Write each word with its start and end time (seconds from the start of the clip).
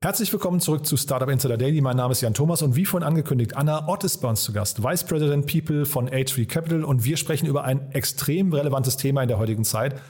Herzlich 0.00 0.32
willkommen 0.32 0.60
zurück 0.60 0.86
zu 0.86 0.96
Startup 0.96 1.28
Insider 1.28 1.56
Daily. 1.56 1.80
Mein 1.80 1.96
Name 1.96 2.12
ist 2.12 2.20
Jan 2.20 2.32
Thomas 2.32 2.62
und 2.62 2.76
wie 2.76 2.84
vorhin 2.84 3.04
angekündigt, 3.04 3.56
Anna 3.56 3.88
Ott 3.88 4.04
ist 4.04 4.18
bei 4.18 4.28
uns 4.28 4.44
zu 4.44 4.52
Gast, 4.52 4.80
Vice 4.80 5.02
President 5.02 5.48
People 5.48 5.86
von 5.86 6.08
H3 6.08 6.46
Capital 6.46 6.84
und 6.84 7.04
wir 7.04 7.16
sprechen 7.16 7.46
über 7.46 7.64
ein 7.64 7.90
extrem 7.90 8.52
relevantes 8.52 8.96
Thema 8.96 9.22
in 9.22 9.28
der 9.28 9.38
heutigen 9.38 9.64
Zeit. 9.64 10.00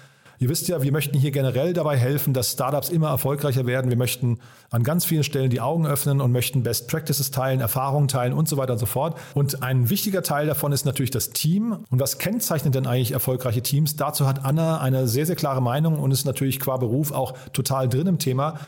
Ihr 0.41 0.51
wisst 0.51 0.69
ja, 0.69 0.83
wir 0.83 0.93
möchten 0.93 1.17
hier 1.17 1.31
generell 1.31 1.73
dabei 1.73 1.97
helfen, 1.97 2.35
dass 2.35 2.53
Startups 2.53 2.91
immer 2.91 3.09
erfolgreicher 3.09 3.65
werden. 3.65 3.91
Wir 3.91 3.97
möchten 3.97 4.41
an 4.69 4.83
ganz 4.83 5.07
vielen 5.07 5.25
Stellen 5.25 5.49
die 5.49 5.63
Augen 5.63 5.87
öffnen 5.87 6.21
und 6.21 6.33
möchten 6.33 6.63
Best 6.63 6.89
Practices 6.89 7.31
teilen, 7.31 7.61
Erfahrungen 7.61 8.09
teilen 8.09 8.35
und 8.35 8.47
so 8.47 8.59
weiter 8.59 8.75
und 8.75 8.79
so 8.79 8.87
fort. 8.87 9.19
Und 9.33 9.63
ein 9.63 9.89
wichtiger 9.89 10.23
Teil 10.23 10.47
davon 10.47 10.71
ist 10.73 10.85
natürlich 10.85 11.13
das 11.13 11.31
Team. 11.31 11.79
Und 11.91 11.99
was 11.99 12.19
kennzeichnet 12.19 12.75
denn 12.75 12.87
eigentlich 12.87 13.13
erfolgreiche 13.13 13.63
Teams? 13.63 13.97
Dazu 13.97 14.27
hat 14.27 14.45
Anna 14.45 14.83
eine 14.83 15.09
sehr, 15.09 15.25
sehr 15.25 15.35
klare 15.35 15.63
Meinung 15.63 15.99
und 15.99 16.11
ist 16.11 16.27
natürlich 16.27 16.61
qua 16.61 16.77
Beruf 16.77 17.11
auch 17.11 17.33
total 17.55 17.89
drin 17.89 18.07
im 18.07 18.19
Thema. 18.19 18.61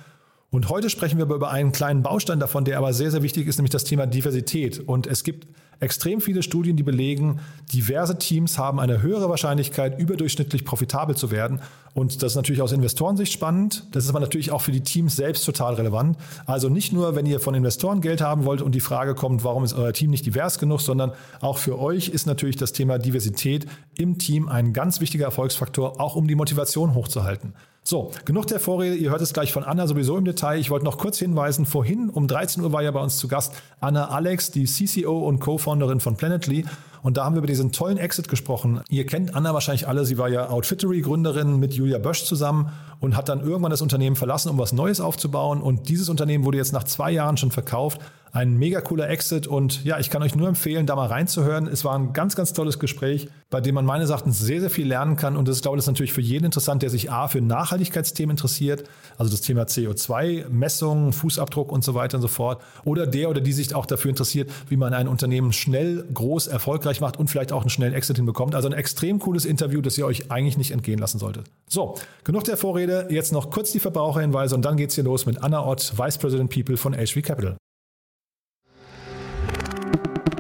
Und 0.51 0.69
heute 0.69 0.91
sprechen 0.91 1.19
wir 1.19 1.27
über 1.27 1.51
einen 1.51 1.71
kleinen 1.71 2.03
Baustein 2.03 2.41
davon, 2.41 2.65
der 2.65 2.79
aber 2.79 2.93
sehr, 2.93 3.13
sehr 3.13 3.23
wichtig 3.23 3.47
ist, 3.47 3.59
nämlich 3.59 3.71
das 3.71 3.85
Thema 3.85 4.07
Diversität. 4.07 4.81
Und 4.81 5.07
es 5.07 5.23
gibt 5.23 5.47
extrem 5.79 6.21
viele 6.21 6.43
Studien, 6.43 6.77
die 6.77 6.83
belegen, 6.83 7.41
diverse 7.73 8.19
Teams 8.19 8.59
haben 8.59 8.81
eine 8.81 9.01
höhere 9.01 9.31
Wahrscheinlichkeit, 9.31 9.99
überdurchschnittlich 9.99 10.65
profitabel 10.65 11.17
zu 11.17 11.31
werden. 11.31 11.61
Und 11.95 12.23
das 12.23 12.33
ist 12.33 12.37
natürlich 12.37 12.63
aus 12.63 12.73
Investorensicht 12.73 13.33
spannend. 13.33 13.85
Das 13.93 14.05
ist 14.05 14.11
aber 14.11 14.21
natürlich 14.21 14.53
auch 14.53 14.61
für 14.61 14.73
die 14.73 14.83
Teams 14.83 15.17
selbst 15.17 15.45
total 15.45 15.75
relevant. 15.75 16.17
Also 16.47 16.69
nicht 16.69 16.93
nur, 16.93 17.17
wenn 17.17 17.27
ihr 17.27 17.41
von 17.41 17.55
Investoren 17.55 18.01
Geld 18.01 18.21
haben 18.21 18.45
wollt 18.45 18.63
und 18.63 18.75
die 18.75 18.81
Frage 18.81 19.15
kommt, 19.15 19.45
warum 19.45 19.65
ist 19.65 19.75
euer 19.75 19.93
Team 19.93 20.11
nicht 20.11 20.25
divers 20.25 20.59
genug, 20.59 20.81
sondern 20.81 21.13
auch 21.41 21.59
für 21.59 21.79
euch 21.79 22.09
ist 22.09 22.27
natürlich 22.27 22.57
das 22.57 22.73
Thema 22.73 22.99
Diversität 22.99 23.67
im 23.97 24.19
Team 24.19 24.49
ein 24.49 24.73
ganz 24.73 25.01
wichtiger 25.01 25.25
Erfolgsfaktor, 25.25 26.01
auch 26.01 26.17
um 26.17 26.29
die 26.29 26.37
Motivation 26.37 26.95
hochzuhalten. 26.95 27.55
So, 27.83 28.13
genug 28.25 28.47
der 28.47 28.61
Vorrede. 28.61 28.95
Ihr 28.95 29.11
hört 29.11 29.23
es 29.23 29.33
gleich 29.33 29.53
von 29.53 29.65
Anna 29.65 29.87
sowieso 29.87 30.17
im 30.17 30.25
Detail. 30.25 30.59
Ich 30.59 30.71
wollte 30.71 30.85
noch 30.85 30.99
kurz 30.99 31.19
hinweisen, 31.19 31.65
vorhin 31.65 32.11
um 32.11 32.29
13 32.29 32.63
Uhr 32.63 32.73
war 32.73 32.83
ja 32.83 32.91
bei 32.91 33.01
uns 33.01 33.17
zu 33.17 33.27
Gast 33.27 33.55
Anna 33.81 34.11
Alex, 34.11 34.51
die 34.51 34.65
CCO 34.65 35.27
und 35.27 35.41
Co-Founderin 35.41 36.01
von 36.01 36.17
Planetly. 36.17 36.67
Und 37.03 37.17
da 37.17 37.25
haben 37.25 37.35
wir 37.35 37.39
über 37.39 37.47
diesen 37.47 37.73
tollen 37.73 37.99
Exit 37.99 38.29
gesprochen. 38.29 38.81
Ihr 38.89 39.07
kennt 39.07 39.35
Anna 39.35 39.55
wahrscheinlich 39.55 39.89
alle. 39.89 40.05
Sie 40.05 40.19
war 40.19 40.29
ja 40.29 40.51
Outfittery-Gründerin 40.51 41.59
mit 41.59 41.75
Julia 41.75 41.99
Bösch 41.99 42.25
zusammen 42.25 42.71
und 43.01 43.17
hat 43.17 43.29
dann 43.29 43.41
irgendwann 43.41 43.71
das 43.71 43.83
Unternehmen 43.83 44.17
verlassen, 44.17 44.51
um 44.51 44.59
was 44.59 44.73
Neues 44.73 45.01
aufzubauen. 45.01 45.63
Und 45.63 45.89
dieses 45.89 46.09
Unternehmen 46.09 46.45
wurde 46.45 46.59
jetzt 46.59 46.73
nach 46.73 46.85
zwei 46.85 47.11
Jahren 47.11 47.37
schon 47.37 47.51
verkauft 47.51 48.01
ein 48.33 48.57
mega 48.57 48.81
cooler 48.81 49.09
Exit 49.09 49.47
und 49.47 49.85
ja, 49.85 49.99
ich 49.99 50.11
kann 50.11 50.23
euch 50.23 50.37
nur 50.37 50.49
empfehlen, 50.49 50.87
da 50.87 50.95
mal 50.95 51.07
reinzuhören. 51.07 51.67
Es 51.67 51.85
war 51.85 51.99
ein 51.99 52.13
ganz, 52.13 52.37
ganz 52.37 52.53
tolles 52.53 52.79
Gespräch, 52.79 53.29
bei 53.51 53.61
dem 53.61 53.75
man 53.75 53.85
meines 53.85 54.11
Erachtens 54.11 54.39
sehr, 54.39 54.61
sehr 54.61 54.71
viel 54.71 54.87
lernen 54.87 55.17
kann 55.17 55.37
und 55.37 55.49
das 55.49 55.57
ist, 55.57 55.63
glaube 55.63 55.79
ich, 55.79 55.87
natürlich 55.87 56.13
für 56.13 56.21
jeden 56.21 56.45
interessant, 56.45 56.83
der 56.83 56.91
sich 56.91 57.11
A 57.11 57.29
für 57.29 57.41
Nachhaltigkeitsthemen 57.41 58.35
interessiert, 58.35 58.85
also 59.19 59.31
das 59.31 59.41
Thema 59.41 59.63
CO2, 59.63 60.49
Messungen, 60.49 61.13
Fußabdruck 61.13 61.73
und 61.73 61.83
so 61.85 61.95
weiter 61.95 62.19
und 62.19 62.23
so 62.23 62.29
fort 62.29 62.63
oder 62.85 63.07
der 63.07 63.31
oder 63.31 63.41
die 63.41 63.53
sich 63.53 63.75
auch 63.75 63.87
dafür 63.87 64.11
interessiert, 64.11 64.51
wie 64.69 64.77
man 64.77 64.95
ein 64.95 65.09
Unternehmen 65.09 65.53
schnell, 65.53 66.05
groß, 66.15 66.47
erfolgreich 66.47 67.01
macht 67.01 67.19
und 67.19 67.29
vielleicht 67.29 67.53
auch 67.53 67.63
einen 67.63 67.71
schnellen 67.71 67.95
Exit 67.95 68.17
hinbekommt. 68.17 68.55
Also 68.55 68.69
ein 68.69 68.75
extrem 68.75 69.19
cooles 69.19 69.45
Interview, 69.45 69.81
das 69.81 69.99
ihr 69.99 70.07
euch 70.07 70.31
eigentlich 70.31 70.57
nicht 70.57 70.71
entgehen 70.71 70.99
lassen 70.99 71.19
solltet. 71.19 71.47
So, 71.69 71.97
genug 72.25 72.45
der 72.45 72.57
Vorrede, 72.57 73.09
jetzt 73.11 73.33
noch 73.33 73.51
kurz 73.51 73.73
die 73.73 73.81
Verbraucherhinweise 73.81 74.55
und 74.55 74.65
dann 74.65 74.77
geht's 74.77 74.95
hier 74.95 75.05
los 75.05 75.27
mit 75.27 75.43
Anna 75.43 75.67
Ott, 75.67 75.95
Vice 75.97 76.19
President 76.19 76.51
People 76.51 76.77
von 76.77 76.95
HV 76.95 77.23
Capital. 77.23 77.57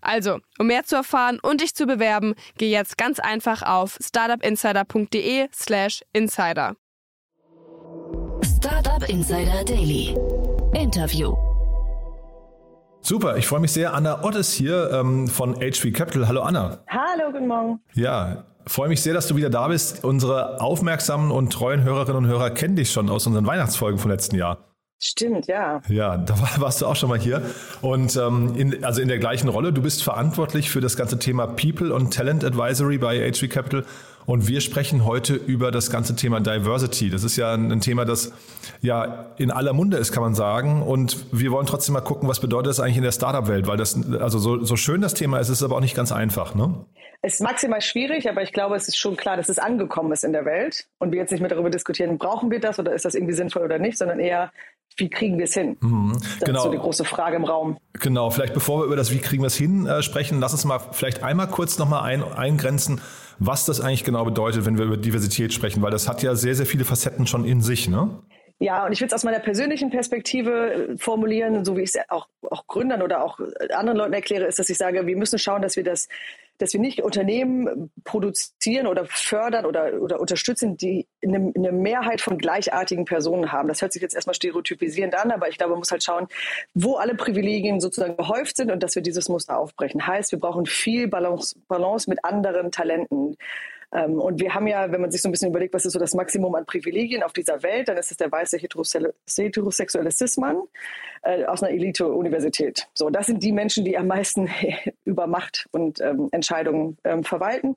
Also, 0.00 0.38
um 0.58 0.68
mehr 0.68 0.84
zu 0.84 0.96
erfahren 0.96 1.38
und 1.40 1.60
dich 1.60 1.74
zu 1.74 1.86
bewerben, 1.86 2.34
geh 2.56 2.70
jetzt 2.70 2.98
ganz 2.98 3.18
einfach 3.18 3.62
auf 3.62 3.98
startupinsider.de/slash 4.00 6.02
insider. 6.12 6.76
Startup 8.42 9.08
Insider 9.08 9.64
Daily. 9.64 10.16
Interview. 10.74 11.34
Super, 13.00 13.36
ich 13.36 13.46
freue 13.46 13.60
mich 13.60 13.72
sehr. 13.72 13.94
Anna 13.94 14.24
Ott 14.24 14.34
ist 14.34 14.52
hier 14.52 14.90
ähm, 14.92 15.28
von 15.28 15.54
HV 15.54 15.92
Capital. 15.92 16.26
Hallo 16.26 16.42
Anna. 16.42 16.78
Hallo, 16.88 17.32
guten 17.32 17.46
Morgen. 17.46 17.80
Ja, 17.94 18.44
freue 18.66 18.88
mich 18.88 19.02
sehr, 19.02 19.14
dass 19.14 19.28
du 19.28 19.36
wieder 19.36 19.50
da 19.50 19.68
bist. 19.68 20.04
Unsere 20.04 20.60
aufmerksamen 20.60 21.30
und 21.30 21.52
treuen 21.52 21.84
Hörerinnen 21.84 22.24
und 22.24 22.28
Hörer 22.28 22.50
kennen 22.50 22.76
dich 22.76 22.90
schon 22.90 23.08
aus 23.08 23.26
unseren 23.26 23.46
Weihnachtsfolgen 23.46 23.98
vom 23.98 24.10
letzten 24.10 24.36
Jahr. 24.36 24.67
Stimmt, 25.00 25.46
ja. 25.46 25.80
Ja, 25.88 26.16
da 26.16 26.34
warst 26.58 26.82
du 26.82 26.86
auch 26.86 26.96
schon 26.96 27.08
mal 27.08 27.18
hier. 27.18 27.42
Und 27.82 28.16
ähm, 28.16 28.54
in, 28.56 28.84
also 28.84 29.00
in 29.00 29.08
der 29.08 29.18
gleichen 29.18 29.48
Rolle, 29.48 29.72
du 29.72 29.80
bist 29.80 30.02
verantwortlich 30.02 30.70
für 30.70 30.80
das 30.80 30.96
ganze 30.96 31.18
Thema 31.18 31.46
People 31.46 31.94
und 31.94 32.12
Talent 32.12 32.44
Advisory 32.44 32.98
bei 32.98 33.30
HV 33.30 33.48
Capital. 33.48 33.84
Und 34.26 34.46
wir 34.46 34.60
sprechen 34.60 35.06
heute 35.06 35.34
über 35.34 35.70
das 35.70 35.90
ganze 35.90 36.14
Thema 36.14 36.40
Diversity. 36.40 37.08
Das 37.08 37.24
ist 37.24 37.36
ja 37.36 37.54
ein 37.54 37.80
Thema, 37.80 38.04
das 38.04 38.32
ja 38.82 39.32
in 39.38 39.50
aller 39.50 39.72
Munde 39.72 39.96
ist, 39.96 40.12
kann 40.12 40.22
man 40.22 40.34
sagen. 40.34 40.82
Und 40.82 41.24
wir 41.32 41.50
wollen 41.50 41.64
trotzdem 41.64 41.94
mal 41.94 42.02
gucken, 42.02 42.28
was 42.28 42.40
bedeutet 42.40 42.68
das 42.68 42.78
eigentlich 42.78 42.98
in 42.98 43.04
der 43.04 43.12
Startup-Welt? 43.12 43.66
Weil 43.66 43.78
das, 43.78 43.98
also 44.20 44.38
so, 44.38 44.62
so 44.62 44.76
schön 44.76 45.00
das 45.00 45.14
Thema 45.14 45.38
ist, 45.38 45.48
ist 45.48 45.58
es 45.58 45.62
aber 45.62 45.76
auch 45.76 45.80
nicht 45.80 45.94
ganz 45.96 46.12
einfach, 46.12 46.54
ne? 46.54 46.74
Es 47.20 47.34
ist 47.34 47.40
maximal 47.40 47.80
schwierig, 47.80 48.28
aber 48.28 48.42
ich 48.42 48.52
glaube, 48.52 48.76
es 48.76 48.86
ist 48.86 48.96
schon 48.96 49.16
klar, 49.16 49.36
dass 49.36 49.48
es 49.48 49.58
angekommen 49.58 50.12
ist 50.12 50.22
in 50.22 50.32
der 50.32 50.44
Welt. 50.44 50.86
Und 50.98 51.10
wir 51.10 51.18
jetzt 51.18 51.32
nicht 51.32 51.40
mehr 51.40 51.50
darüber 51.50 51.68
diskutieren, 51.68 52.16
brauchen 52.16 52.50
wir 52.50 52.60
das 52.60 52.78
oder 52.78 52.92
ist 52.92 53.04
das 53.04 53.14
irgendwie 53.14 53.34
sinnvoll 53.34 53.62
oder 53.62 53.78
nicht, 53.78 53.98
sondern 53.98 54.20
eher, 54.20 54.52
wie 54.96 55.10
kriegen 55.10 55.36
wir 55.36 55.44
es 55.44 55.54
hin? 55.54 55.76
Mhm, 55.80 56.12
das 56.20 56.40
genau. 56.40 56.58
ist 56.58 56.64
so 56.64 56.70
die 56.70 56.78
große 56.78 57.04
Frage 57.04 57.36
im 57.36 57.44
Raum. 57.44 57.76
Genau, 57.94 58.30
vielleicht 58.30 58.54
bevor 58.54 58.80
wir 58.80 58.84
über 58.86 58.96
das 58.96 59.10
Wie 59.10 59.18
kriegen 59.18 59.42
wir 59.42 59.48
es 59.48 59.56
hin 59.56 59.86
äh, 59.86 60.02
sprechen, 60.02 60.38
lass 60.38 60.52
uns 60.52 60.64
mal 60.64 60.78
vielleicht 60.92 61.24
einmal 61.24 61.48
kurz 61.48 61.78
nochmal 61.78 62.02
ein, 62.02 62.22
eingrenzen, 62.22 63.00
was 63.40 63.64
das 63.64 63.80
eigentlich 63.80 64.04
genau 64.04 64.24
bedeutet, 64.24 64.64
wenn 64.64 64.78
wir 64.78 64.84
über 64.84 64.96
Diversität 64.96 65.52
sprechen, 65.52 65.82
weil 65.82 65.90
das 65.90 66.08
hat 66.08 66.22
ja 66.22 66.36
sehr, 66.36 66.54
sehr 66.54 66.66
viele 66.66 66.84
Facetten 66.84 67.26
schon 67.26 67.44
in 67.44 67.62
sich, 67.62 67.88
ne? 67.88 68.22
Ja, 68.60 68.84
und 68.84 68.92
ich 68.92 69.00
will 69.00 69.06
es 69.06 69.14
aus 69.14 69.22
meiner 69.22 69.38
persönlichen 69.38 69.90
Perspektive 69.90 70.72
äh, 70.72 70.98
formulieren, 70.98 71.64
so 71.64 71.76
wie 71.76 71.82
ich 71.82 71.94
es 71.94 72.10
auch, 72.10 72.28
auch 72.50 72.66
Gründern 72.66 73.02
oder 73.02 73.24
auch 73.24 73.38
anderen 73.70 73.98
Leuten 73.98 74.12
erkläre, 74.12 74.46
ist, 74.46 74.58
dass 74.58 74.68
ich 74.68 74.78
sage, 74.78 75.06
wir 75.06 75.16
müssen 75.16 75.38
schauen, 75.38 75.62
dass 75.62 75.76
wir 75.76 75.84
das, 75.84 76.08
dass 76.58 76.72
wir 76.72 76.80
nicht 76.80 77.02
Unternehmen 77.02 77.90
produzieren 78.04 78.86
oder 78.86 79.04
fördern 79.06 79.64
oder, 79.64 80.00
oder 80.00 80.20
unterstützen, 80.20 80.76
die 80.76 81.06
eine, 81.24 81.52
eine 81.56 81.72
Mehrheit 81.72 82.20
von 82.20 82.36
gleichartigen 82.38 83.04
Personen 83.04 83.52
haben. 83.52 83.68
Das 83.68 83.80
hört 83.80 83.92
sich 83.92 84.02
jetzt 84.02 84.14
erstmal 84.14 84.34
stereotypisierend 84.34 85.14
an, 85.14 85.30
aber 85.30 85.48
ich 85.48 85.56
glaube, 85.56 85.70
man 85.70 85.78
muss 85.78 85.90
halt 85.90 86.02
schauen, 86.02 86.26
wo 86.74 86.96
alle 86.96 87.14
Privilegien 87.14 87.80
sozusagen 87.80 88.16
gehäuft 88.16 88.56
sind 88.56 88.70
und 88.70 88.82
dass 88.82 88.94
wir 88.94 89.02
dieses 89.02 89.28
Muster 89.28 89.58
aufbrechen. 89.58 90.06
Heißt, 90.06 90.32
wir 90.32 90.38
brauchen 90.38 90.66
viel 90.66 91.08
Balance, 91.08 91.58
Balance 91.68 92.10
mit 92.10 92.24
anderen 92.24 92.72
Talenten. 92.72 93.36
Ähm, 93.92 94.20
und 94.20 94.40
wir 94.40 94.54
haben 94.54 94.66
ja, 94.66 94.92
wenn 94.92 95.00
man 95.00 95.10
sich 95.10 95.22
so 95.22 95.28
ein 95.28 95.32
bisschen 95.32 95.48
überlegt, 95.48 95.72
was 95.72 95.86
ist 95.86 95.92
so 95.92 95.98
das 95.98 96.14
Maximum 96.14 96.54
an 96.54 96.66
Privilegien 96.66 97.22
auf 97.22 97.32
dieser 97.32 97.62
Welt, 97.62 97.88
dann 97.88 97.96
ist 97.96 98.10
es 98.10 98.16
der 98.16 98.30
weiße 98.30 98.58
heterosexuelle 98.58 100.10
Cis-Mann 100.10 100.62
äh, 101.28 101.44
aus 101.44 101.62
einer 101.62 101.72
Elite-Universität. 101.72 102.88
So, 102.94 103.10
das 103.10 103.26
sind 103.26 103.42
die 103.42 103.52
Menschen, 103.52 103.84
die 103.84 103.98
am 103.98 104.06
meisten 104.06 104.48
über 105.04 105.26
Macht 105.26 105.68
und 105.72 106.00
ähm, 106.00 106.28
Entscheidungen 106.32 106.96
ähm, 107.04 107.22
verwalten. 107.22 107.76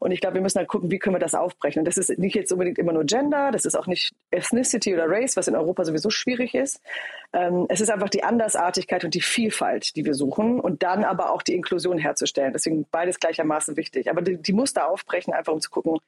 Und 0.00 0.10
ich 0.10 0.20
glaube, 0.20 0.34
wir 0.34 0.42
müssen 0.42 0.58
halt 0.58 0.68
gucken, 0.68 0.90
wie 0.90 0.98
können 0.98 1.14
wir 1.14 1.20
das 1.20 1.36
aufbrechen. 1.36 1.80
Und 1.80 1.84
das 1.84 1.96
ist 1.96 2.18
nicht 2.18 2.34
jetzt 2.34 2.50
unbedingt 2.50 2.76
immer 2.76 2.92
nur 2.92 3.04
Gender, 3.04 3.52
das 3.52 3.64
ist 3.66 3.76
auch 3.76 3.86
nicht 3.86 4.12
Ethnicity 4.32 4.94
oder 4.94 5.08
Race, 5.08 5.36
was 5.36 5.46
in 5.46 5.54
Europa 5.54 5.84
sowieso 5.84 6.10
schwierig 6.10 6.56
ist. 6.56 6.80
Ähm, 7.32 7.66
es 7.68 7.80
ist 7.80 7.90
einfach 7.90 8.08
die 8.08 8.24
Andersartigkeit 8.24 9.04
und 9.04 9.14
die 9.14 9.20
Vielfalt, 9.20 9.94
die 9.94 10.04
wir 10.04 10.14
suchen 10.14 10.58
und 10.58 10.82
dann 10.82 11.04
aber 11.04 11.32
auch 11.32 11.42
die 11.42 11.54
Inklusion 11.54 11.98
herzustellen. 11.98 12.52
Deswegen 12.52 12.84
beides 12.90 13.20
gleichermaßen 13.20 13.76
wichtig. 13.76 14.10
Aber 14.10 14.22
die, 14.22 14.38
die 14.38 14.52
Muster 14.52 14.88
aufbrechen, 14.88 15.32
einfach 15.32 15.52
um 15.52 15.60
zu 15.60 15.70
gucken, 15.70 15.98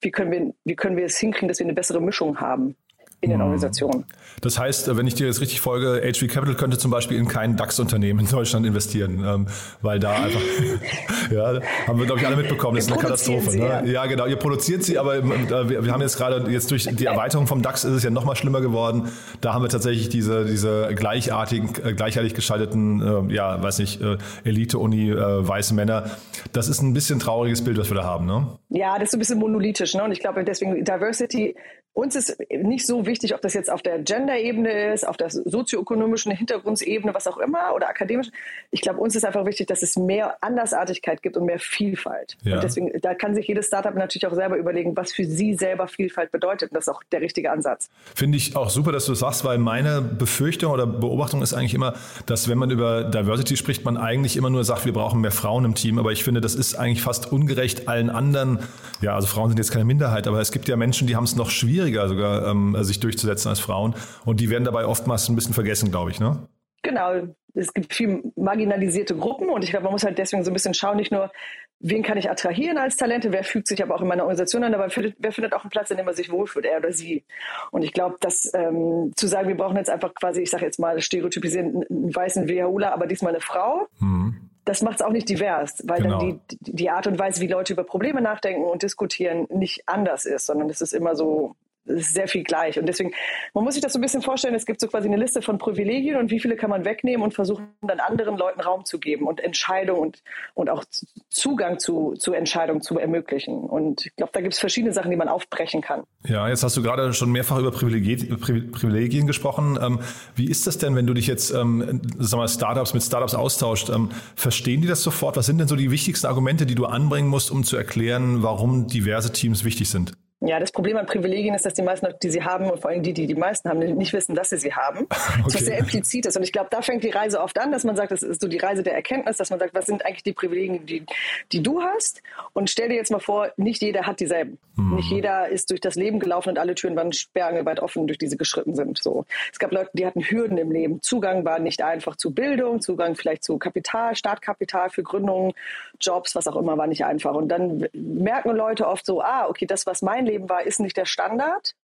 wie 0.00 0.12
können 0.12 0.30
wir, 0.30 0.54
wie 0.62 0.76
können 0.76 0.96
wir 0.96 1.06
es 1.06 1.18
hinkriegen, 1.18 1.48
dass 1.48 1.58
wir 1.58 1.66
eine 1.66 1.74
bessere 1.74 2.00
Mischung 2.00 2.40
haben 2.40 2.76
in 3.20 3.30
den 3.30 3.38
hm. 3.38 3.46
Organisationen. 3.46 4.04
Das 4.40 4.58
heißt, 4.58 4.96
wenn 4.96 5.06
ich 5.06 5.14
dir 5.14 5.26
jetzt 5.26 5.40
richtig 5.40 5.60
folge, 5.60 6.00
HV 6.00 6.28
Capital 6.28 6.54
könnte 6.54 6.78
zum 6.78 6.92
Beispiel 6.92 7.18
in 7.18 7.26
kein 7.26 7.56
DAX-Unternehmen 7.56 8.20
in 8.20 8.30
Deutschland 8.30 8.64
investieren, 8.64 9.24
ähm, 9.26 9.46
weil 9.82 9.98
da 9.98 10.12
einfach, 10.12 10.40
ja, 11.30 11.60
haben 11.86 11.98
wir 11.98 12.06
glaube 12.06 12.20
ich 12.20 12.26
alle 12.26 12.36
mitbekommen, 12.36 12.76
das 12.76 12.86
ist 12.86 12.92
eine 12.92 13.00
Katastrophe. 13.00 13.50
Sie, 13.50 13.58
ne? 13.58 13.66
ja. 13.66 13.84
ja. 13.84 14.06
genau, 14.06 14.26
ihr 14.26 14.36
produziert 14.36 14.84
sie, 14.84 14.98
aber 14.98 15.16
äh, 15.16 15.68
wir, 15.68 15.84
wir, 15.84 15.92
haben 15.92 16.00
jetzt 16.00 16.16
gerade, 16.16 16.48
jetzt 16.50 16.70
durch 16.70 16.84
die 16.84 17.06
Erweiterung 17.06 17.48
vom 17.48 17.62
DAX 17.62 17.84
ist 17.84 17.92
es 17.92 18.02
ja 18.04 18.10
noch 18.10 18.24
mal 18.24 18.36
schlimmer 18.36 18.60
geworden. 18.60 19.08
Da 19.40 19.54
haben 19.54 19.62
wir 19.62 19.68
tatsächlich 19.68 20.08
diese, 20.08 20.44
diese 20.44 20.94
gleichartigen, 20.94 21.70
äh, 21.84 21.94
gleichartig 21.94 22.34
geschalteten, 22.34 23.28
äh, 23.30 23.34
ja, 23.34 23.60
weiß 23.60 23.80
nicht, 23.80 24.00
äh, 24.00 24.18
Elite-Uni, 24.44 25.14
weiße 25.16 25.74
Männer. 25.74 26.10
Das 26.52 26.68
ist 26.68 26.82
ein 26.82 26.92
bisschen 26.92 27.18
trauriges 27.18 27.64
Bild, 27.64 27.78
was 27.78 27.90
wir 27.90 27.96
da 27.96 28.04
haben, 28.04 28.26
ne? 28.26 28.58
Ja, 28.68 28.94
das 28.94 29.04
ist 29.04 29.10
so 29.12 29.16
ein 29.16 29.20
bisschen 29.20 29.38
monolithisch, 29.38 29.94
ne? 29.94 30.04
Und 30.04 30.12
ich 30.12 30.20
glaube 30.20 30.44
deswegen 30.44 30.84
Diversity 30.84 31.56
uns 31.98 32.14
ist 32.14 32.36
nicht 32.50 32.86
so 32.86 33.06
wichtig, 33.06 33.34
ob 33.34 33.42
das 33.42 33.54
jetzt 33.54 33.70
auf 33.70 33.82
der 33.82 33.98
Gender-Ebene 33.98 34.92
ist, 34.92 35.06
auf 35.06 35.16
der 35.16 35.30
sozioökonomischen 35.30 36.30
Hintergrundsebene, 36.30 37.12
was 37.12 37.26
auch 37.26 37.38
immer, 37.38 37.74
oder 37.74 37.88
akademisch. 37.88 38.28
Ich 38.70 38.82
glaube, 38.82 39.00
uns 39.00 39.16
ist 39.16 39.24
einfach 39.24 39.44
wichtig, 39.44 39.66
dass 39.66 39.82
es 39.82 39.96
mehr 39.96 40.36
Andersartigkeit 40.40 41.22
gibt 41.22 41.36
und 41.36 41.46
mehr 41.46 41.58
Vielfalt. 41.58 42.36
Ja. 42.44 42.54
Und 42.54 42.64
deswegen, 42.64 42.92
da 43.00 43.14
kann 43.14 43.34
sich 43.34 43.48
jedes 43.48 43.66
Startup 43.66 43.94
natürlich 43.94 44.26
auch 44.26 44.34
selber 44.34 44.56
überlegen, 44.56 44.96
was 44.96 45.12
für 45.12 45.24
sie 45.24 45.54
selber 45.54 45.88
Vielfalt 45.88 46.30
bedeutet. 46.30 46.70
Und 46.70 46.76
das 46.76 46.84
ist 46.84 46.88
auch 46.88 47.02
der 47.10 47.20
richtige 47.20 47.50
Ansatz. 47.50 47.90
Finde 48.14 48.38
ich 48.38 48.54
auch 48.54 48.70
super, 48.70 48.92
dass 48.92 49.06
du 49.06 49.12
das 49.12 49.18
sagst, 49.18 49.44
weil 49.44 49.58
meine 49.58 50.00
Befürchtung 50.00 50.72
oder 50.72 50.86
Beobachtung 50.86 51.42
ist 51.42 51.52
eigentlich 51.52 51.74
immer, 51.74 51.94
dass 52.26 52.48
wenn 52.48 52.58
man 52.58 52.70
über 52.70 53.04
Diversity 53.04 53.56
spricht, 53.56 53.84
man 53.84 53.96
eigentlich 53.96 54.36
immer 54.36 54.50
nur 54.50 54.62
sagt, 54.62 54.84
wir 54.84 54.92
brauchen 54.92 55.20
mehr 55.20 55.32
Frauen 55.32 55.64
im 55.64 55.74
Team. 55.74 55.98
Aber 55.98 56.12
ich 56.12 56.22
finde, 56.22 56.40
das 56.40 56.54
ist 56.54 56.76
eigentlich 56.76 57.02
fast 57.02 57.32
ungerecht 57.32 57.88
allen 57.88 58.08
anderen. 58.08 58.60
Ja, 59.00 59.14
also 59.14 59.26
Frauen 59.26 59.48
sind 59.48 59.58
jetzt 59.58 59.70
keine 59.70 59.84
Minderheit, 59.84 60.26
aber 60.26 60.40
es 60.40 60.52
gibt 60.52 60.68
ja 60.68 60.76
Menschen, 60.76 61.06
die 61.06 61.16
haben 61.16 61.24
es 61.24 61.36
noch 61.36 61.50
schwieriger 61.50 62.08
sogar, 62.08 62.46
ähm, 62.48 62.76
sich 62.82 63.00
durchzusetzen 63.00 63.48
als 63.48 63.60
Frauen. 63.60 63.94
Und 64.24 64.40
die 64.40 64.50
werden 64.50 64.64
dabei 64.64 64.86
oftmals 64.86 65.28
ein 65.28 65.36
bisschen 65.36 65.54
vergessen, 65.54 65.90
glaube 65.90 66.10
ich, 66.10 66.20
ne? 66.20 66.48
Genau. 66.82 67.28
Es 67.54 67.74
gibt 67.74 67.94
viel 67.94 68.22
marginalisierte 68.36 69.16
Gruppen 69.16 69.48
und 69.48 69.64
ich 69.64 69.70
glaube, 69.70 69.84
man 69.84 69.92
muss 69.92 70.04
halt 70.04 70.18
deswegen 70.18 70.44
so 70.44 70.50
ein 70.50 70.54
bisschen 70.54 70.74
schauen, 70.74 70.96
nicht 70.96 71.10
nur, 71.10 71.32
wen 71.80 72.02
kann 72.02 72.16
ich 72.16 72.30
attrahieren 72.30 72.78
als 72.78 72.96
Talente, 72.96 73.32
wer 73.32 73.42
fügt 73.42 73.66
sich 73.66 73.82
aber 73.82 73.96
auch 73.96 74.00
in 74.00 74.06
meiner 74.06 74.22
Organisation 74.22 74.62
an, 74.62 74.74
aber 74.74 74.88
wer 75.18 75.32
findet 75.32 75.54
auch 75.54 75.62
einen 75.62 75.70
Platz, 75.70 75.90
in 75.90 75.96
dem 75.96 76.06
man 76.06 76.14
sich 76.14 76.30
wohlfühlt, 76.30 76.66
er 76.66 76.78
oder 76.78 76.92
sie. 76.92 77.24
Und 77.72 77.82
ich 77.82 77.92
glaube, 77.92 78.16
dass 78.20 78.52
ähm, 78.54 79.12
zu 79.16 79.26
sagen, 79.26 79.48
wir 79.48 79.56
brauchen 79.56 79.76
jetzt 79.76 79.90
einfach 79.90 80.14
quasi, 80.14 80.42
ich 80.42 80.50
sage 80.50 80.66
jetzt 80.66 80.78
mal 80.78 81.00
stereotypisieren, 81.00 81.84
einen 81.90 82.14
weißen 82.14 82.48
WHUler, 82.48 82.92
aber 82.92 83.06
diesmal 83.06 83.32
eine 83.32 83.40
Frau, 83.40 83.88
mhm 83.98 84.47
das 84.68 84.82
macht 84.82 84.96
es 84.96 85.02
auch 85.02 85.12
nicht 85.12 85.28
divers, 85.30 85.82
weil 85.84 86.02
genau. 86.02 86.18
dann 86.18 86.40
die, 86.50 86.58
die 86.60 86.90
Art 86.90 87.06
und 87.06 87.18
Weise, 87.18 87.40
wie 87.40 87.46
Leute 87.46 87.72
über 87.72 87.84
Probleme 87.84 88.20
nachdenken 88.20 88.64
und 88.64 88.82
diskutieren, 88.82 89.46
nicht 89.48 89.88
anders 89.88 90.26
ist, 90.26 90.44
sondern 90.44 90.68
es 90.68 90.82
ist 90.82 90.92
immer 90.92 91.16
so 91.16 91.56
ist 91.88 92.14
sehr 92.14 92.28
viel 92.28 92.44
gleich. 92.44 92.78
Und 92.78 92.86
deswegen, 92.86 93.12
man 93.54 93.64
muss 93.64 93.74
sich 93.74 93.82
das 93.82 93.92
so 93.92 93.98
ein 93.98 94.02
bisschen 94.02 94.22
vorstellen, 94.22 94.54
es 94.54 94.66
gibt 94.66 94.80
so 94.80 94.88
quasi 94.88 95.08
eine 95.08 95.16
Liste 95.16 95.42
von 95.42 95.58
Privilegien 95.58 96.16
und 96.16 96.30
wie 96.30 96.40
viele 96.40 96.56
kann 96.56 96.70
man 96.70 96.84
wegnehmen 96.84 97.22
und 97.22 97.34
versuchen 97.34 97.68
dann 97.82 98.00
anderen 98.00 98.36
Leuten 98.36 98.60
Raum 98.60 98.84
zu 98.84 98.98
geben 98.98 99.26
und 99.26 99.40
Entscheidung 99.40 99.98
und, 99.98 100.22
und 100.54 100.70
auch 100.70 100.84
Zugang 101.30 101.78
zu, 101.78 102.14
zu 102.14 102.32
Entscheidungen 102.32 102.80
zu 102.80 102.98
ermöglichen. 102.98 103.54
Und 103.54 104.06
ich 104.06 104.16
glaube, 104.16 104.32
da 104.32 104.40
gibt 104.40 104.54
es 104.54 104.60
verschiedene 104.60 104.92
Sachen, 104.92 105.10
die 105.10 105.16
man 105.16 105.28
aufbrechen 105.28 105.80
kann. 105.80 106.02
Ja, 106.26 106.48
jetzt 106.48 106.62
hast 106.62 106.76
du 106.76 106.82
gerade 106.82 107.12
schon 107.12 107.30
mehrfach 107.30 107.58
über 107.58 107.70
Privilegien, 107.70 108.38
Privilegien 108.38 109.26
gesprochen. 109.26 109.78
Ähm, 109.80 110.00
wie 110.34 110.50
ist 110.50 110.66
das 110.66 110.78
denn, 110.78 110.96
wenn 110.96 111.06
du 111.06 111.14
dich 111.14 111.26
jetzt, 111.26 111.52
ähm, 111.52 112.02
sag 112.18 112.38
mal, 112.38 112.48
Startups 112.48 112.94
mit 112.94 113.02
Startups 113.02 113.34
austauscht? 113.34 113.88
Ähm, 113.90 114.10
verstehen 114.36 114.82
die 114.82 114.88
das 114.88 115.02
sofort? 115.02 115.36
Was 115.36 115.46
sind 115.46 115.58
denn 115.58 115.68
so 115.68 115.76
die 115.76 115.90
wichtigsten 115.90 116.26
Argumente, 116.26 116.66
die 116.66 116.74
du 116.74 116.86
anbringen 116.86 117.28
musst, 117.28 117.50
um 117.50 117.64
zu 117.64 117.76
erklären, 117.76 118.42
warum 118.42 118.86
diverse 118.86 119.32
Teams 119.32 119.64
wichtig 119.64 119.88
sind? 119.88 120.12
Ja, 120.40 120.60
das 120.60 120.70
Problem 120.70 120.96
an 120.96 121.06
Privilegien 121.06 121.54
ist, 121.54 121.66
dass 121.66 121.74
die 121.74 121.82
meisten, 121.82 122.06
die 122.22 122.30
sie 122.30 122.44
haben 122.44 122.70
und 122.70 122.80
vor 122.80 122.90
allem 122.90 123.02
die, 123.02 123.12
die 123.12 123.26
die 123.26 123.34
meisten 123.34 123.68
haben, 123.68 123.80
nicht 123.80 124.12
wissen, 124.12 124.36
dass 124.36 124.50
sie 124.50 124.56
sie 124.56 124.72
haben. 124.72 125.06
Okay. 125.38 125.54
Was 125.54 125.66
sehr 125.66 125.78
implizit 125.78 126.26
ist. 126.26 126.36
Und 126.36 126.42
ich 126.42 126.52
glaube, 126.52 126.68
da 126.70 126.82
fängt 126.82 127.04
die 127.04 127.10
Reise 127.10 127.40
oft 127.40 127.58
an, 127.58 127.70
dass 127.70 127.84
man 127.84 127.96
sagt, 127.96 128.10
das 128.10 128.22
ist 128.22 128.40
so 128.40 128.48
die 128.48 128.58
Reise 128.58 128.82
der 128.82 128.94
Erkenntnis, 128.94 129.36
dass 129.36 129.50
man 129.50 129.58
sagt, 129.58 129.72
was 129.72 129.86
sind 129.86 130.04
eigentlich 130.04 130.24
die 130.24 130.32
Privilegien, 130.32 130.84
die, 130.84 131.04
die 131.52 131.62
du 131.62 131.80
hast? 131.80 132.22
Und 132.54 132.70
stell 132.70 132.88
dir 132.88 132.96
jetzt 132.96 133.10
mal 133.10 133.20
vor, 133.20 133.52
nicht 133.56 133.80
jeder 133.80 134.06
hat 134.06 134.20
dieselben. 134.20 134.58
Mhm. 134.76 134.96
Nicht 134.96 135.10
jeder 135.10 135.48
ist 135.48 135.70
durch 135.70 135.80
das 135.80 135.94
Leben 135.94 136.18
gelaufen 136.18 136.50
und 136.50 136.58
alle 136.58 136.74
Türen 136.74 136.96
waren 136.96 137.12
sperrangelweit 137.12 137.80
offen, 137.80 138.06
durch 138.06 138.18
diese 138.18 138.36
geschritten 138.36 138.74
sind. 138.74 138.98
So. 138.98 139.26
Es 139.52 139.58
gab 139.58 139.72
Leute, 139.72 139.90
die 139.92 140.06
hatten 140.06 140.22
Hürden 140.22 140.58
im 140.58 140.70
Leben. 140.70 141.02
Zugang 141.02 141.44
war 141.44 141.58
nicht 141.58 141.82
einfach 141.82 142.16
zu 142.16 142.32
Bildung, 142.32 142.80
Zugang 142.80 143.14
vielleicht 143.14 143.44
zu 143.44 143.58
Kapital, 143.58 144.16
Startkapital 144.16 144.90
für 144.90 145.02
Gründungen, 145.02 145.52
Jobs, 146.00 146.34
was 146.34 146.46
auch 146.46 146.56
immer, 146.56 146.76
war 146.76 146.86
nicht 146.86 147.04
einfach. 147.04 147.34
Und 147.34 147.48
dann 147.48 147.88
merken 147.92 148.50
Leute 148.50 148.86
oft 148.86 149.06
so, 149.06 149.22
ah, 149.22 149.46
okay, 149.48 149.66
das, 149.66 149.86
was 149.86 150.02
mein 150.02 150.27
Leben 150.28 150.48
war, 150.48 150.62
ist 150.62 150.80
nicht 150.80 150.96
der 150.96 151.06
Standard. 151.06 151.74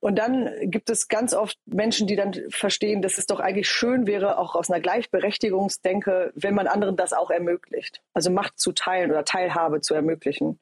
Und 0.00 0.18
dann 0.18 0.50
gibt 0.62 0.88
es 0.88 1.08
ganz 1.08 1.34
oft 1.34 1.58
Menschen, 1.66 2.06
die 2.06 2.16
dann 2.16 2.34
verstehen, 2.48 3.02
dass 3.02 3.18
es 3.18 3.26
doch 3.26 3.38
eigentlich 3.38 3.68
schön 3.68 4.06
wäre, 4.06 4.38
auch 4.38 4.54
aus 4.54 4.70
einer 4.70 4.80
Gleichberechtigungsdenke, 4.80 6.32
wenn 6.34 6.54
man 6.54 6.66
anderen 6.66 6.96
das 6.96 7.12
auch 7.12 7.30
ermöglicht. 7.30 8.00
Also 8.14 8.30
Macht 8.30 8.58
zu 8.58 8.72
teilen 8.72 9.10
oder 9.10 9.24
Teilhabe 9.24 9.82
zu 9.82 9.94
ermöglichen. 9.94 10.58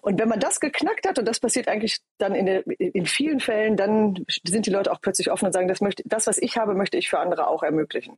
Und 0.00 0.20
wenn 0.20 0.28
man 0.28 0.38
das 0.38 0.60
geknackt 0.60 1.08
hat, 1.08 1.18
und 1.18 1.26
das 1.26 1.40
passiert 1.40 1.66
eigentlich 1.66 1.98
dann 2.18 2.36
in, 2.36 2.46
der, 2.46 2.64
in 2.78 3.06
vielen 3.06 3.40
Fällen, 3.40 3.76
dann 3.76 4.24
sind 4.46 4.66
die 4.66 4.70
Leute 4.70 4.92
auch 4.92 5.00
plötzlich 5.00 5.32
offen 5.32 5.46
und 5.46 5.52
sagen, 5.52 5.66
das, 5.66 5.80
möchte, 5.80 6.04
das, 6.06 6.28
was 6.28 6.38
ich 6.38 6.56
habe, 6.56 6.74
möchte 6.74 6.96
ich 6.96 7.08
für 7.08 7.18
andere 7.18 7.48
auch 7.48 7.64
ermöglichen 7.64 8.16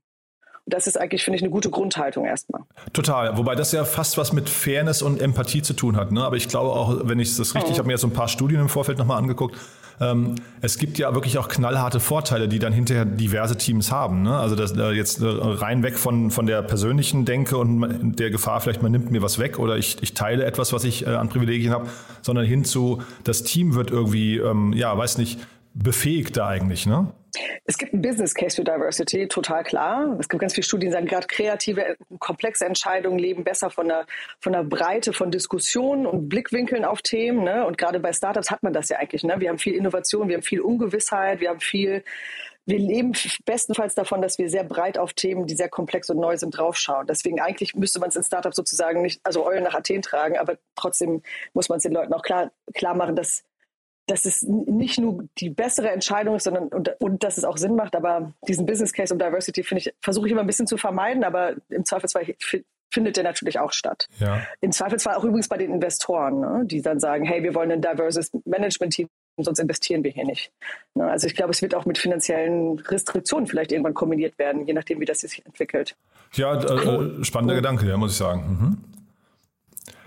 das 0.71 0.87
ist 0.87 1.01
eigentlich, 1.01 1.25
finde 1.25 1.37
ich, 1.37 1.43
eine 1.43 1.51
gute 1.51 1.71
Grundhaltung 1.71 2.25
erstmal. 2.25 2.63
Total. 2.93 3.37
Wobei 3.37 3.55
das 3.55 3.73
ja 3.73 3.85
fast 3.85 4.19
was 4.19 4.33
mit 4.33 4.49
Fairness 4.49 5.03
und 5.03 5.21
Empathie 5.21 5.63
zu 5.63 5.75
tun 5.75 5.97
hat. 5.97 6.13
Ne? 6.13 6.23
Aber 6.23 6.37
ich 6.37 6.49
glaube 6.49 6.71
auch, 6.71 7.01
wenn 7.05 7.19
ich 7.19 7.37
das 7.37 7.55
richtig, 7.55 7.71
mhm. 7.71 7.73
ich 7.73 7.79
habe 7.79 7.87
mir 7.87 7.93
jetzt 7.95 8.03
so 8.03 8.07
ein 8.07 8.13
paar 8.13 8.29
Studien 8.29 8.61
im 8.61 8.69
Vorfeld 8.69 8.99
nochmal 8.99 9.19
angeguckt, 9.19 9.57
ähm, 10.01 10.37
es 10.63 10.79
gibt 10.79 10.99
ja 10.99 11.15
wirklich 11.15 11.37
auch 11.39 11.49
knallharte 11.49 12.01
Vorteile, 12.01 12.49
die 12.49 12.59
dann 12.59 12.73
hinterher 12.73 13.05
diverse 13.05 13.57
Teams 13.57 13.93
haben. 13.93 14.23
Ne? 14.23 14.37
Also 14.37 14.57
das, 14.57 14.73
äh, 14.73 14.91
jetzt 14.93 15.21
äh, 15.21 15.27
rein 15.27 15.83
weg 15.83 15.99
von, 15.99 16.31
von 16.31 16.47
der 16.47 16.63
persönlichen 16.63 17.27
Denke 17.27 17.59
und 17.59 18.17
der 18.19 18.31
Gefahr, 18.31 18.61
vielleicht 18.61 18.83
man 18.83 18.93
nimmt 18.93 19.11
mir 19.11 19.23
was 19.23 19.39
weg 19.39 19.59
oder 19.59 19.77
ich, 19.77 19.99
ich 20.01 20.15
teile 20.15 20.45
etwas, 20.45 20.73
was 20.73 20.85
ich 20.85 21.07
äh, 21.07 21.11
an 21.11 21.29
Privilegien 21.29 21.73
habe, 21.73 21.89
sondern 22.23 22.47
hin 22.47 22.65
zu, 22.65 23.03
das 23.25 23.43
Team 23.43 23.75
wird 23.75 23.91
irgendwie, 23.91 24.39
ähm, 24.39 24.73
ja, 24.73 24.97
weiß 24.97 25.19
nicht, 25.19 25.39
befähigter 25.75 26.47
eigentlich, 26.47 26.87
ne? 26.87 27.13
Es 27.65 27.79
gibt 27.79 27.93
einen 27.93 28.03
Business 28.03 28.35
Case 28.35 28.57
für 28.57 28.65
Diversity, 28.65 29.29
total 29.29 29.65
klar. 29.65 30.17
Es 30.19 30.29
gibt 30.29 30.41
ganz 30.41 30.55
viele 30.55 30.65
Studien, 30.65 30.91
die 30.91 30.93
sagen, 30.93 31.07
gerade 31.07 31.27
kreative, 31.27 31.97
komplexe 32.19 32.65
Entscheidungen 32.65 33.19
leben 33.19 33.45
besser 33.45 33.71
von 33.71 33.89
der, 33.89 34.07
von 34.41 34.53
der 34.53 34.65
Breite 34.65 35.13
von 35.13 35.31
Diskussionen 35.31 36.07
und 36.07 36.29
Blickwinkeln 36.29 36.85
auf 36.85 37.03
Themen. 37.03 37.45
Ne? 37.45 37.67
Und 37.67 37.79
gerade 37.79 38.01
bei 38.01 38.13
Startups 38.13 38.51
hat 38.51 38.63
man 38.63 38.73
das 38.73 38.89
ja 38.89 38.99
eigentlich. 38.99 39.25
Ne? 39.25 39.35
Wir 39.39 39.49
haben 39.49 39.59
viel 39.59 39.75
Innovation, 39.75 40.29
wir 40.29 40.37
haben 40.37 40.43
viel 40.43 40.61
Ungewissheit, 40.61 41.41
wir 41.41 41.51
haben 41.51 41.61
viel, 41.61 42.05
wir 42.67 42.79
leben 42.79 43.13
bestenfalls 43.45 43.95
davon, 43.95 44.23
dass 44.23 44.39
wir 44.39 44.49
sehr 44.49 44.65
breit 44.65 44.99
auf 44.99 45.13
Themen, 45.13 45.47
die 45.47 45.55
sehr 45.55 45.69
komplex 45.69 46.11
und 46.11 46.19
neu 46.19 46.37
sind, 46.37 46.57
draufschauen. 46.57 47.07
Deswegen 47.07 47.41
eigentlich 47.41 47.75
müsste 47.75 48.01
man 48.01 48.11
es 48.11 48.17
in 48.17 48.23
Startups 48.25 48.57
sozusagen 48.57 49.03
nicht, 49.03 49.21
also 49.25 49.45
Eulen 49.45 49.65
nach 49.65 49.75
Athen 49.75 50.03
tragen, 50.03 50.39
aber 50.39 50.59
trotzdem 50.77 51.23
muss 51.53 51.69
man 51.69 51.79
es 51.79 51.83
den 51.83 51.93
Leuten 51.93 52.13
auch 52.13 52.23
klar, 52.23 52.53
klar 52.75 52.95
machen, 52.95 53.17
dass 53.17 53.45
dass 54.07 54.25
es 54.25 54.43
nicht 54.43 54.99
nur 54.99 55.25
die 55.39 55.51
bessere 55.51 55.91
Entscheidung 55.91 56.37
ist, 56.37 56.45
sondern 56.45 56.69
und, 56.69 56.91
und 56.99 57.23
dass 57.23 57.39
es 57.39 57.45
auch 57.45 57.57
Sinn 57.57 57.77
macht. 57.77 57.95
Aber 57.95 58.33
diesen 58.49 58.67
Business 58.67 58.93
Case 58.93 59.13
um 59.13 59.19
Diversity 59.19 59.63
finde 59.63 59.81
ich, 59.81 59.95
versuche 60.01 60.27
ich 60.27 60.33
immer 60.33 60.41
ein 60.41 60.47
bisschen 60.47 60.67
zu 60.67 60.77
vermeiden, 60.77 61.25
aber 61.25 61.55
im 61.69 61.85
Zweifelsfall 61.85 62.27
findet 62.93 63.17
der 63.17 63.25
natürlich 63.25 63.59
auch 63.59 63.73
statt. 63.73 64.09
Ja. 64.19 64.43
Im 64.61 64.73
Zweifelsfall 64.73 65.15
auch 65.15 65.25
übrigens 65.25 65.49
bei 65.49 65.57
den 65.57 65.73
Investoren, 65.73 66.41
ne, 66.41 66.63
die 66.65 66.83
dann 66.83 66.99
sagen, 66.99 67.25
hey, 67.25 67.43
wir 67.43 67.55
wollen 67.55 67.71
ein 67.71 67.81
diverses 67.81 68.33
Management-Team, 68.45 69.09
sonst 69.39 69.59
investieren 69.61 70.03
wir 70.03 70.11
hier 70.11 70.25
nicht. 70.25 70.53
Ne, 70.95 71.09
also 71.09 71.27
ich 71.27 71.35
glaube, 71.35 71.53
es 71.53 71.63
wird 71.63 71.75
auch 71.75 71.87
mit 71.87 71.99
finanziellen 71.99 72.79
Restriktionen 72.81 73.47
vielleicht 73.47 73.71
irgendwann 73.73 73.95
kombiniert 73.95 74.39
werden, 74.39 74.67
je 74.67 74.73
nachdem, 74.73 75.01
wie 75.01 75.05
das 75.05 75.21
sich 75.21 75.45
entwickelt. 75.47 75.97
Ja, 76.33 76.55
äh, 76.55 77.25
spannender 77.25 77.55
cool. 77.55 77.61
Gedanke, 77.61 77.87
ja, 77.87 77.97
muss 77.97 78.13
ich 78.13 78.19
sagen. 78.19 78.59
Mhm. 78.61 78.90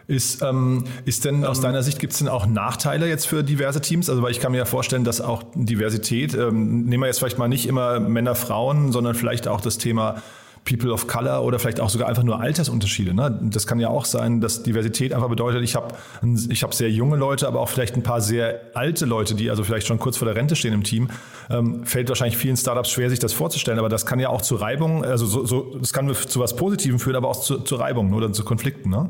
Ist, 0.08 0.42
ähm, 0.42 0.84
ist 1.06 1.26
denn 1.26 1.46
aus 1.46 1.58
ähm. 1.58 1.64
deiner 1.64 1.84
Sicht, 1.84 2.00
gibt 2.00 2.14
es 2.14 2.20
denn 2.20 2.28
auch 2.28 2.46
Nachteile 2.46 3.08
jetzt 3.08 3.26
für 3.28 3.44
diverse 3.44 3.82
Teams? 3.82 4.10
Also 4.10 4.22
weil 4.22 4.32
ich 4.32 4.40
kann 4.40 4.52
mir 4.52 4.58
ja 4.60 4.66
vorstellen, 4.66 5.04
dass 5.04 5.22
auch 5.22 5.44
Diversität, 5.56 6.34
ähm, 6.34 6.86
nehmen 6.86 7.04
wir 7.04 7.08
jetzt 7.08 7.20
vielleicht 7.20 7.38
mal 7.38 7.48
nicht 7.48 7.68
immer 7.68 8.00
Männer, 8.00 8.36
Frauen, 8.36 8.92
sondern 8.92 9.16
vielleicht 9.16 9.48
auch 9.48 9.62
das 9.62 9.78
Thema 9.78 10.22
People 10.66 10.92
of 10.92 11.08
Color 11.08 11.44
oder 11.44 11.60
vielleicht 11.60 11.80
auch 11.80 11.90
sogar 11.90 12.08
einfach 12.08 12.24
nur 12.24 12.40
Altersunterschiede. 12.40 13.14
Ne? 13.14 13.40
Das 13.44 13.68
kann 13.68 13.80
ja 13.80 13.90
auch 13.90 14.06
sein, 14.06 14.40
dass 14.40 14.64
Diversität 14.64 15.14
einfach 15.14 15.28
bedeutet, 15.28 15.62
ich 15.64 15.76
habe 15.76 15.96
ich 16.50 16.64
hab 16.64 16.74
sehr 16.74 16.90
junge 16.90 17.18
Leute, 17.18 17.48
aber 17.48 17.60
auch 17.60 17.70
vielleicht 17.70 17.96
ein 17.96 18.04
paar 18.04 18.22
sehr 18.22 18.62
alte 18.74 19.06
Leute, 19.06 19.36
die 19.36 19.50
also 19.50 19.64
vielleicht 19.64 19.88
schon 19.88 20.00
kurz 20.00 20.18
vor 20.18 20.26
der 20.26 20.36
Rente 20.36 20.56
stehen 20.56 20.74
im 20.74 20.84
Team. 20.84 21.10
Ähm, 21.50 21.86
fällt 21.86 22.10
wahrscheinlich 22.10 22.38
vielen 22.38 22.58
Startups 22.58 22.92
schwer, 22.92 23.10
sich 23.10 23.20
das 23.20 23.34
vorzustellen, 23.34 23.80
aber 23.80 23.90
das 23.90 24.06
kann 24.06 24.20
ja 24.20 24.30
auch 24.30 24.42
zu 24.42 24.56
Reibungen, 24.56 25.04
also 25.04 25.26
so, 25.26 25.46
so, 25.46 25.78
das 25.78 25.92
kann 25.92 26.14
zu 26.14 26.40
was 26.40 26.56
Positivem 26.56 27.00
führen, 27.00 27.16
aber 27.16 27.30
auch 27.30 27.42
zu, 27.42 27.60
zu 27.60 27.76
Reibungen 27.76 28.14
oder 28.14 28.32
zu 28.32 28.46
Konflikten. 28.46 28.90
Ne? 28.90 29.10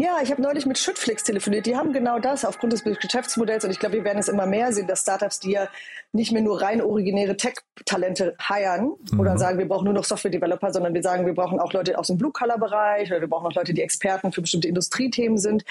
Ja, 0.00 0.18
ich 0.22 0.30
habe 0.30 0.40
neulich 0.40 0.64
mit 0.64 0.78
Schüttflix 0.78 1.24
telefoniert. 1.24 1.66
Die 1.66 1.76
haben 1.76 1.92
genau 1.92 2.20
das 2.20 2.44
aufgrund 2.44 2.72
des 2.72 2.84
Geschäftsmodells 2.84 3.64
und 3.64 3.72
ich 3.72 3.80
glaube, 3.80 3.96
wir 3.96 4.04
werden 4.04 4.18
es 4.18 4.28
immer 4.28 4.46
mehr 4.46 4.72
sehen, 4.72 4.86
dass 4.86 5.00
Startups, 5.00 5.40
die 5.40 5.50
ja 5.50 5.68
nicht 6.12 6.30
mehr 6.30 6.40
nur 6.40 6.62
rein 6.62 6.80
originäre 6.80 7.36
Tech-Talente 7.36 8.36
heiern 8.40 8.92
mhm. 9.10 9.18
oder 9.18 9.36
sagen, 9.38 9.58
wir 9.58 9.66
brauchen 9.66 9.86
nur 9.86 9.94
noch 9.94 10.04
Software-Developer, 10.04 10.72
sondern 10.72 10.94
wir 10.94 11.02
sagen, 11.02 11.26
wir 11.26 11.34
brauchen 11.34 11.58
auch 11.58 11.72
Leute 11.72 11.98
aus 11.98 12.06
dem 12.06 12.16
Blue-Color-Bereich 12.16 13.10
oder 13.10 13.20
wir 13.20 13.28
brauchen 13.28 13.48
auch 13.48 13.54
Leute, 13.54 13.74
die 13.74 13.82
Experten 13.82 14.30
für 14.30 14.40
bestimmte 14.40 14.68
Industriethemen 14.68 15.36
sind. 15.36 15.64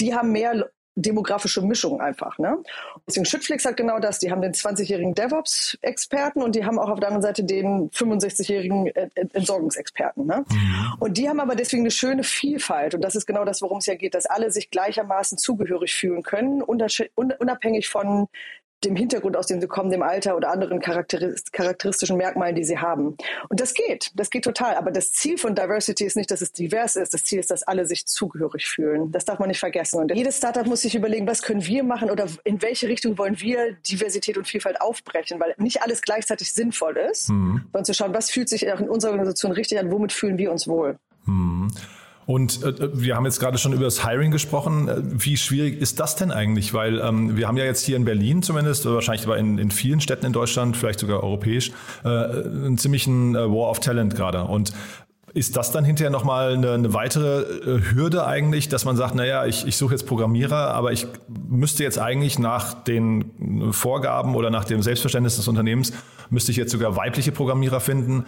Die 0.00 0.14
haben 0.14 0.32
mehr 0.32 0.70
demografische 0.96 1.62
Mischung 1.62 2.00
einfach. 2.00 2.38
Ne? 2.38 2.58
Deswegen 3.06 3.26
Schüttflix 3.26 3.64
hat 3.64 3.76
genau 3.76 3.98
das. 3.98 4.18
Die 4.18 4.30
haben 4.30 4.40
den 4.42 4.52
20-jährigen 4.52 5.14
DevOps-Experten 5.14 6.42
und 6.42 6.54
die 6.54 6.64
haben 6.64 6.78
auch 6.78 6.88
auf 6.88 7.00
der 7.00 7.08
anderen 7.08 7.22
Seite 7.22 7.44
den 7.44 7.90
65-jährigen 7.90 8.86
Entsorgungsexperten. 9.32 10.26
Ne? 10.26 10.44
Mhm. 10.48 10.94
Und 11.00 11.18
die 11.18 11.28
haben 11.28 11.40
aber 11.40 11.56
deswegen 11.56 11.82
eine 11.82 11.90
schöne 11.90 12.22
Vielfalt. 12.22 12.94
Und 12.94 13.02
das 13.02 13.16
ist 13.16 13.26
genau 13.26 13.44
das, 13.44 13.60
worum 13.62 13.78
es 13.78 13.86
ja 13.86 13.94
geht, 13.94 14.14
dass 14.14 14.26
alle 14.26 14.50
sich 14.50 14.70
gleichermaßen 14.70 15.38
zugehörig 15.38 15.94
fühlen 15.94 16.22
können, 16.22 16.62
unabhängig 16.62 17.88
von 17.88 18.28
dem 18.84 18.96
Hintergrund, 18.96 19.36
aus 19.36 19.46
dem 19.46 19.60
sie 19.60 19.66
kommen, 19.66 19.90
dem 19.90 20.02
Alter 20.02 20.36
oder 20.36 20.50
anderen 20.50 20.80
charakteristischen 20.80 22.16
Merkmalen, 22.16 22.54
die 22.54 22.64
sie 22.64 22.78
haben. 22.78 23.16
Und 23.48 23.60
das 23.60 23.74
geht, 23.74 24.10
das 24.14 24.30
geht 24.30 24.44
total. 24.44 24.74
Aber 24.76 24.90
das 24.90 25.12
Ziel 25.12 25.38
von 25.38 25.54
Diversity 25.54 26.04
ist 26.04 26.16
nicht, 26.16 26.30
dass 26.30 26.40
es 26.40 26.52
divers 26.52 26.96
ist. 26.96 27.14
Das 27.14 27.24
Ziel 27.24 27.40
ist, 27.40 27.50
dass 27.50 27.62
alle 27.62 27.86
sich 27.86 28.06
zugehörig 28.06 28.66
fühlen. 28.66 29.12
Das 29.12 29.24
darf 29.24 29.38
man 29.38 29.48
nicht 29.48 29.60
vergessen. 29.60 30.00
Und 30.00 30.14
jedes 30.14 30.38
Startup 30.38 30.66
muss 30.66 30.82
sich 30.82 30.94
überlegen, 30.94 31.26
was 31.26 31.42
können 31.42 31.64
wir 31.64 31.84
machen 31.84 32.10
oder 32.10 32.26
in 32.44 32.62
welche 32.62 32.88
Richtung 32.88 33.18
wollen 33.18 33.40
wir 33.40 33.72
Diversität 33.88 34.36
und 34.36 34.46
Vielfalt 34.46 34.80
aufbrechen, 34.80 35.40
weil 35.40 35.54
nicht 35.58 35.82
alles 35.82 36.02
gleichzeitig 36.02 36.52
sinnvoll 36.52 36.96
ist, 36.96 37.30
mhm. 37.30 37.62
sondern 37.72 37.84
zu 37.84 37.94
schauen, 37.94 38.14
was 38.14 38.30
fühlt 38.30 38.48
sich 38.48 38.70
auch 38.72 38.80
in 38.80 38.88
unserer 38.88 39.12
Organisation 39.12 39.52
richtig 39.52 39.78
an, 39.78 39.90
womit 39.90 40.12
fühlen 40.12 40.38
wir 40.38 40.52
uns 40.52 40.68
wohl. 40.68 40.98
Mhm. 41.26 41.70
Und 42.26 42.62
äh, 42.62 42.90
wir 42.94 43.16
haben 43.16 43.24
jetzt 43.24 43.40
gerade 43.40 43.58
schon 43.58 43.72
über 43.72 43.84
das 43.84 44.06
Hiring 44.06 44.30
gesprochen. 44.30 44.88
Äh, 44.88 44.96
wie 45.02 45.36
schwierig 45.36 45.80
ist 45.80 46.00
das 46.00 46.16
denn 46.16 46.30
eigentlich? 46.30 46.72
Weil 46.72 47.00
ähm, 47.00 47.36
wir 47.36 47.48
haben 47.48 47.56
ja 47.56 47.64
jetzt 47.64 47.84
hier 47.84 47.96
in 47.96 48.04
Berlin 48.04 48.42
zumindest, 48.42 48.86
oder 48.86 48.96
wahrscheinlich 48.96 49.26
aber 49.26 49.38
in, 49.38 49.58
in 49.58 49.70
vielen 49.70 50.00
Städten 50.00 50.26
in 50.26 50.32
Deutschland, 50.32 50.76
vielleicht 50.76 51.00
sogar 51.00 51.22
europäisch, 51.22 51.70
äh, 52.04 52.08
einen 52.08 52.78
ziemlichen 52.78 53.34
äh, 53.34 53.38
War 53.40 53.70
of 53.70 53.80
Talent 53.80 54.14
gerade. 54.14 54.44
Und 54.44 54.72
ist 55.34 55.56
das 55.56 55.72
dann 55.72 55.84
hinterher 55.84 56.10
nochmal 56.10 56.54
eine, 56.54 56.72
eine 56.72 56.94
weitere 56.94 57.42
äh, 57.42 57.80
Hürde 57.92 58.24
eigentlich, 58.24 58.68
dass 58.68 58.84
man 58.84 58.96
sagt, 58.96 59.16
naja, 59.16 59.46
ich, 59.46 59.66
ich 59.66 59.76
suche 59.76 59.92
jetzt 59.92 60.06
Programmierer, 60.06 60.72
aber 60.74 60.92
ich 60.92 61.08
müsste 61.28 61.82
jetzt 61.82 61.98
eigentlich 61.98 62.38
nach 62.38 62.84
den 62.84 63.72
Vorgaben 63.72 64.36
oder 64.36 64.50
nach 64.50 64.64
dem 64.64 64.80
Selbstverständnis 64.80 65.36
des 65.36 65.48
Unternehmens, 65.48 65.92
müsste 66.30 66.52
ich 66.52 66.56
jetzt 66.56 66.70
sogar 66.70 66.96
weibliche 66.96 67.32
Programmierer 67.32 67.80
finden 67.80 68.24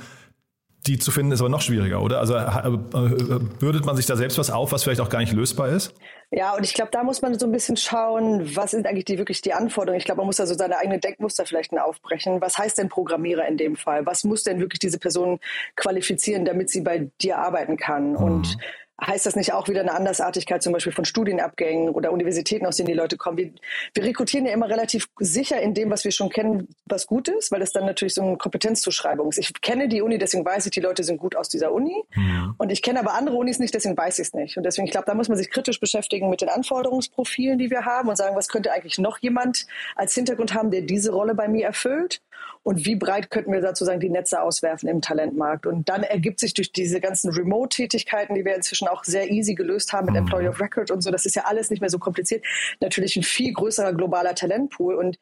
die 0.87 0.99
zu 0.99 1.11
finden 1.11 1.33
ist 1.33 1.40
aber 1.40 1.49
noch 1.49 1.61
schwieriger, 1.61 2.00
oder? 2.00 2.21
Also 2.21 2.35
äh, 2.35 2.38
äh, 2.38 3.40
bürdet 3.59 3.85
man 3.85 3.97
sich 3.97 4.07
da 4.07 4.16
selbst 4.16 4.38
was 4.38 4.50
auf, 4.50 4.73
was 4.73 4.85
vielleicht 4.85 5.00
auch 5.00 5.09
gar 5.09 5.19
nicht 5.19 5.33
lösbar 5.33 5.69
ist? 5.69 5.95
Ja, 6.31 6.55
und 6.55 6.64
ich 6.64 6.75
glaube, 6.75 6.90
da 6.93 7.05
muss 7.05 7.23
man 7.23 7.38
so 7.38 7.47
ein 7.47 7.52
bisschen 7.52 7.76
schauen, 7.76 8.57
was 8.57 8.73
sind 8.73 8.87
eigentlich 8.87 9.05
die 9.05 9.19
wirklich 9.19 9.43
die 9.43 9.52
Anforderungen. 9.52 9.99
Ich 9.99 10.05
glaube, 10.05 10.19
man 10.19 10.26
muss 10.26 10.37
da 10.37 10.47
so 10.47 10.55
seine 10.55 10.78
eigenen 10.78 11.00
Denkmuster 11.00 11.47
vielleicht 11.47 11.73
aufbrechen. 11.78 12.40
Was 12.40 12.59
heißt 12.59 12.78
denn 12.78 12.88
Programmierer 12.88 13.47
in 13.47 13.57
dem 13.57 13.76
Fall? 13.76 14.07
Was 14.07 14.25
muss 14.25 14.43
denn 14.43 14.61
wirklich 14.61 14.81
diese 14.81 14.99
Person 14.99 15.38
qualifizieren, 15.76 16.45
damit 16.45 16.71
sie 16.71 16.81
bei 16.81 17.11
dir 17.21 17.38
arbeiten 17.38 17.76
kann? 17.76 18.11
Mhm. 18.11 18.16
Und 18.16 18.57
heißt 19.05 19.26
das 19.26 19.37
nicht 19.37 19.53
auch 19.53 19.69
wieder 19.69 19.81
eine 19.81 19.95
Andersartigkeit 19.95 20.62
zum 20.62 20.73
Beispiel 20.73 20.93
von 20.93 21.05
Studienabgängen 21.05 21.91
oder 21.91 22.12
Universitäten, 22.12 22.67
aus 22.67 22.76
denen 22.76 22.88
die 22.88 22.95
Leute 22.95 23.17
kommen? 23.17 23.37
Wir, 23.37 23.50
wir 23.95 24.05
rekrutieren 24.05 24.47
ja 24.47 24.53
immer 24.53 24.69
relativ 24.69 25.09
sicher 25.19 25.61
in 25.61 25.75
dem, 25.75 25.91
was 25.91 26.05
wir 26.05 26.12
schon 26.12 26.31
kennen, 26.31 26.69
was 26.87 27.07
gut 27.07 27.29
ist, 27.29 27.53
weil 27.53 27.61
das 27.61 27.73
dann 27.73 27.85
natürlich 27.85 28.15
so 28.15 28.23
eine 28.23 28.37
Kompetenzzuschreibung 28.37 29.29
ist. 29.29 29.38
Ich 29.38 29.53
kenne 29.61 29.88
die 29.88 30.00
Uni, 30.00 30.19
deswegen 30.19 30.45
weiß 30.45 30.67
ich, 30.67 30.73
die 30.73 30.81
Leute 30.81 31.05
sind 31.05 31.19
gut 31.19 31.37
aus 31.37 31.49
dieser 31.49 31.73
Uni. 31.73 32.05
Ja. 32.15 32.55
Und 32.57 32.73
ich 32.73 32.83
kenne 32.83 33.00
aber 33.00 33.15
andere 33.15 33.37
Unis 33.37 33.59
nicht, 33.59 33.75
deswegen 33.75 33.97
weiß 33.97 34.19
ich 34.19 34.29
es 34.29 34.35
nicht. 34.35 34.57
Und 34.57 34.62
deswegen, 34.65 34.87
ich 34.87 34.93
glaube, 34.93 35.07
da 35.07 35.15
muss 35.15 35.29
man 35.29 35.37
sich 35.37 35.50
kritisch 35.50 35.79
beschäftigen 35.79 36.31
mit 36.31 36.41
den 36.41 36.49
Anforderungsprofilen, 36.49 37.59
die 37.59 37.71
wir 37.71 37.85
haben 37.85 38.09
und 38.09 38.17
sagen, 38.17 38.35
was 38.35 38.49
könnte 38.49 38.73
eigentlich 38.73 38.99
noch 38.99 39.19
jemand 39.19 39.67
als 39.95 40.15
Hintergrund 40.15 40.55
haben, 40.55 40.71
der 40.71 40.83
diese 40.83 41.12
Rolle 41.12 41.35
bei 41.35 41.49
mir 41.49 41.67
erfüllt? 41.67 42.23
Und 42.67 42.85
wie 42.85 42.97
breit 42.97 43.31
könnten 43.31 43.53
wir 43.53 43.63
sozusagen 43.63 44.01
die 44.01 44.11
Netze 44.11 44.43
auswerfen 44.43 44.89
im 44.89 45.01
Talentmarkt. 45.01 45.67
Und 45.67 45.89
dann 45.89 46.03
ergibt 46.03 46.41
sich 46.41 46.53
durch 46.53 46.73
diese 46.73 47.01
ganzen 47.01 47.31
Remote-Tätigkeiten, 47.31 48.35
die 48.35 48.45
wir 48.45 48.57
inzwischen 48.57 48.89
auch 48.89 49.05
sehr 49.05 49.31
easy 49.31 49.55
gelöst 49.55 49.93
haben 49.93 50.07
mit 50.07 50.15
mhm. 50.15 50.23
Employee 50.23 50.49
of 50.49 50.61
Record 50.61 50.91
und 50.91 51.01
so, 51.01 51.13
das 51.13 51.27
ist 51.27 51.37
ja 51.37 51.45
alles 51.45 51.71
nicht 51.71 51.79
mehr 51.79 51.91
so 51.91 52.01
kompliziert, 52.01 52.45
natürlich 52.81 53.15
ein 53.15 53.23
viel 53.23 53.53
größerer 53.53 53.93
globaler 53.93 54.35
Talentpool. 54.35 54.97
Und 54.97 55.17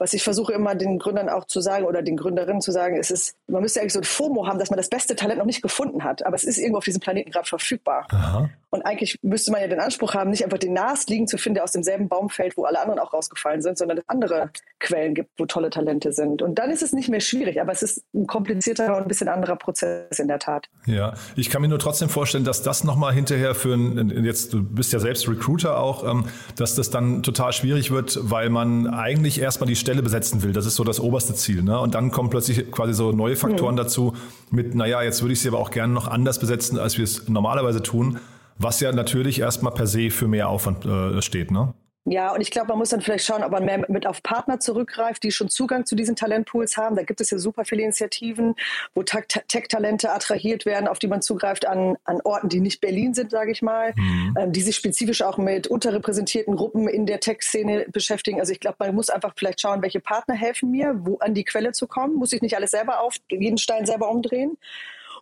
was 0.00 0.14
ich 0.14 0.24
versuche 0.24 0.54
immer 0.54 0.74
den 0.74 0.98
Gründern 0.98 1.28
auch 1.28 1.44
zu 1.44 1.60
sagen 1.60 1.84
oder 1.84 2.02
den 2.02 2.16
Gründerinnen 2.16 2.62
zu 2.62 2.72
sagen, 2.72 2.96
ist 2.96 3.10
es, 3.10 3.34
man 3.46 3.60
müsste 3.60 3.80
eigentlich 3.80 3.92
so 3.92 4.00
ein 4.00 4.04
FOMO 4.04 4.46
haben, 4.46 4.58
dass 4.58 4.70
man 4.70 4.78
das 4.78 4.88
beste 4.88 5.14
Talent 5.14 5.38
noch 5.38 5.46
nicht 5.46 5.60
gefunden 5.60 6.02
hat, 6.02 6.24
aber 6.24 6.34
es 6.34 6.44
ist 6.44 6.56
irgendwo 6.56 6.78
auf 6.78 6.84
diesem 6.84 7.00
Planeten 7.00 7.30
gerade 7.30 7.46
verfügbar. 7.46 8.06
Aha. 8.10 8.48
Und 8.70 8.82
eigentlich 8.82 9.18
müsste 9.22 9.50
man 9.50 9.60
ja 9.60 9.66
den 9.66 9.80
Anspruch 9.80 10.14
haben, 10.14 10.30
nicht 10.30 10.44
einfach 10.44 10.58
den 10.58 10.72
Nasliegen 10.72 11.26
zu 11.26 11.36
finden, 11.38 11.56
der 11.56 11.64
aus 11.64 11.72
demselben 11.72 12.08
Baum 12.08 12.30
fällt, 12.30 12.56
wo 12.56 12.64
alle 12.64 12.80
anderen 12.80 13.00
auch 13.00 13.12
rausgefallen 13.12 13.62
sind, 13.62 13.76
sondern 13.76 13.96
dass 13.96 14.04
es 14.04 14.08
andere 14.08 14.50
Quellen 14.78 15.14
gibt, 15.14 15.30
wo 15.38 15.44
tolle 15.44 15.70
Talente 15.70 16.12
sind. 16.12 16.40
Und 16.40 16.58
dann 16.58 16.70
ist 16.70 16.80
es 16.80 16.92
nicht 16.92 17.08
mehr 17.08 17.20
schwierig, 17.20 17.60
aber 17.60 17.72
es 17.72 17.82
ist 17.82 18.04
ein 18.14 18.28
komplizierter 18.28 18.96
und 18.96 19.02
ein 19.02 19.08
bisschen 19.08 19.28
anderer 19.28 19.56
Prozess 19.56 20.18
in 20.20 20.28
der 20.28 20.38
Tat. 20.38 20.68
Ja, 20.86 21.14
ich 21.34 21.50
kann 21.50 21.62
mir 21.62 21.68
nur 21.68 21.80
trotzdem 21.80 22.08
vorstellen, 22.08 22.44
dass 22.44 22.62
das 22.62 22.84
nochmal 22.84 23.12
hinterher 23.12 23.56
für 23.56 23.74
ein, 23.74 24.24
jetzt, 24.24 24.52
du 24.52 24.62
bist 24.62 24.92
ja 24.92 25.00
selbst 25.00 25.28
Recruiter 25.28 25.78
auch, 25.78 26.08
ähm, 26.08 26.26
dass 26.56 26.76
das 26.76 26.90
dann 26.90 27.24
total 27.24 27.52
schwierig 27.52 27.90
wird, 27.90 28.18
weil 28.22 28.50
man 28.50 28.86
eigentlich 28.86 29.40
erstmal 29.40 29.66
die 29.66 29.76
Stelle 29.76 29.89
Stelle 29.90 30.02
besetzen 30.02 30.44
will. 30.44 30.52
Das 30.52 30.66
ist 30.66 30.76
so 30.76 30.84
das 30.84 31.00
oberste 31.00 31.34
Ziel. 31.34 31.64
Ne? 31.64 31.78
Und 31.78 31.94
dann 31.96 32.12
kommen 32.12 32.30
plötzlich 32.30 32.70
quasi 32.70 32.94
so 32.94 33.10
neue 33.10 33.34
Faktoren 33.34 33.74
mhm. 33.74 33.78
dazu 33.78 34.14
mit, 34.50 34.76
naja, 34.76 35.02
jetzt 35.02 35.20
würde 35.20 35.32
ich 35.32 35.40
sie 35.40 35.48
aber 35.48 35.58
auch 35.58 35.72
gerne 35.72 35.92
noch 35.92 36.06
anders 36.06 36.38
besetzen, 36.38 36.78
als 36.78 36.96
wir 36.96 37.04
es 37.04 37.28
normalerweise 37.28 37.82
tun, 37.82 38.18
was 38.56 38.78
ja 38.78 38.92
natürlich 38.92 39.40
erstmal 39.40 39.72
per 39.72 39.88
se 39.88 40.10
für 40.10 40.28
mehr 40.28 40.48
Aufwand 40.48 40.84
äh, 40.84 41.20
steht. 41.22 41.50
Ne? 41.50 41.74
Ja, 42.06 42.32
und 42.32 42.40
ich 42.40 42.50
glaube, 42.50 42.68
man 42.68 42.78
muss 42.78 42.88
dann 42.88 43.02
vielleicht 43.02 43.26
schauen, 43.26 43.44
ob 43.44 43.52
man 43.52 43.64
mehr 43.64 43.84
mit 43.88 44.06
auf 44.06 44.22
Partner 44.22 44.58
zurückgreift, 44.58 45.22
die 45.22 45.30
schon 45.30 45.50
Zugang 45.50 45.84
zu 45.84 45.94
diesen 45.94 46.16
Talentpools 46.16 46.78
haben. 46.78 46.96
Da 46.96 47.02
gibt 47.02 47.20
es 47.20 47.30
ja 47.30 47.38
super 47.38 47.66
viele 47.66 47.82
Initiativen, 47.82 48.54
wo 48.94 49.02
Tech-Talente 49.02 50.10
attrahiert 50.10 50.64
werden, 50.64 50.88
auf 50.88 50.98
die 50.98 51.08
man 51.08 51.20
zugreift 51.20 51.66
an, 51.66 51.96
an 52.04 52.20
Orten, 52.24 52.48
die 52.48 52.60
nicht 52.60 52.80
Berlin 52.80 53.12
sind, 53.12 53.30
sage 53.30 53.52
ich 53.52 53.60
mal, 53.60 53.92
mhm. 53.96 54.34
ähm, 54.38 54.52
die 54.52 54.62
sich 54.62 54.76
spezifisch 54.76 55.20
auch 55.20 55.36
mit 55.36 55.66
unterrepräsentierten 55.66 56.56
Gruppen 56.56 56.88
in 56.88 57.04
der 57.04 57.20
Tech-Szene 57.20 57.86
beschäftigen. 57.92 58.40
Also 58.40 58.52
ich 58.52 58.60
glaube, 58.60 58.76
man 58.78 58.94
muss 58.94 59.10
einfach 59.10 59.34
vielleicht 59.36 59.60
schauen, 59.60 59.82
welche 59.82 60.00
Partner 60.00 60.34
helfen 60.34 60.70
mir, 60.70 60.94
wo 61.00 61.18
an 61.18 61.34
die 61.34 61.44
Quelle 61.44 61.72
zu 61.72 61.86
kommen. 61.86 62.14
Muss 62.14 62.32
ich 62.32 62.40
nicht 62.40 62.56
alles 62.56 62.70
selber 62.70 63.00
auf, 63.00 63.16
jeden 63.28 63.58
Stein 63.58 63.84
selber 63.84 64.10
umdrehen. 64.10 64.56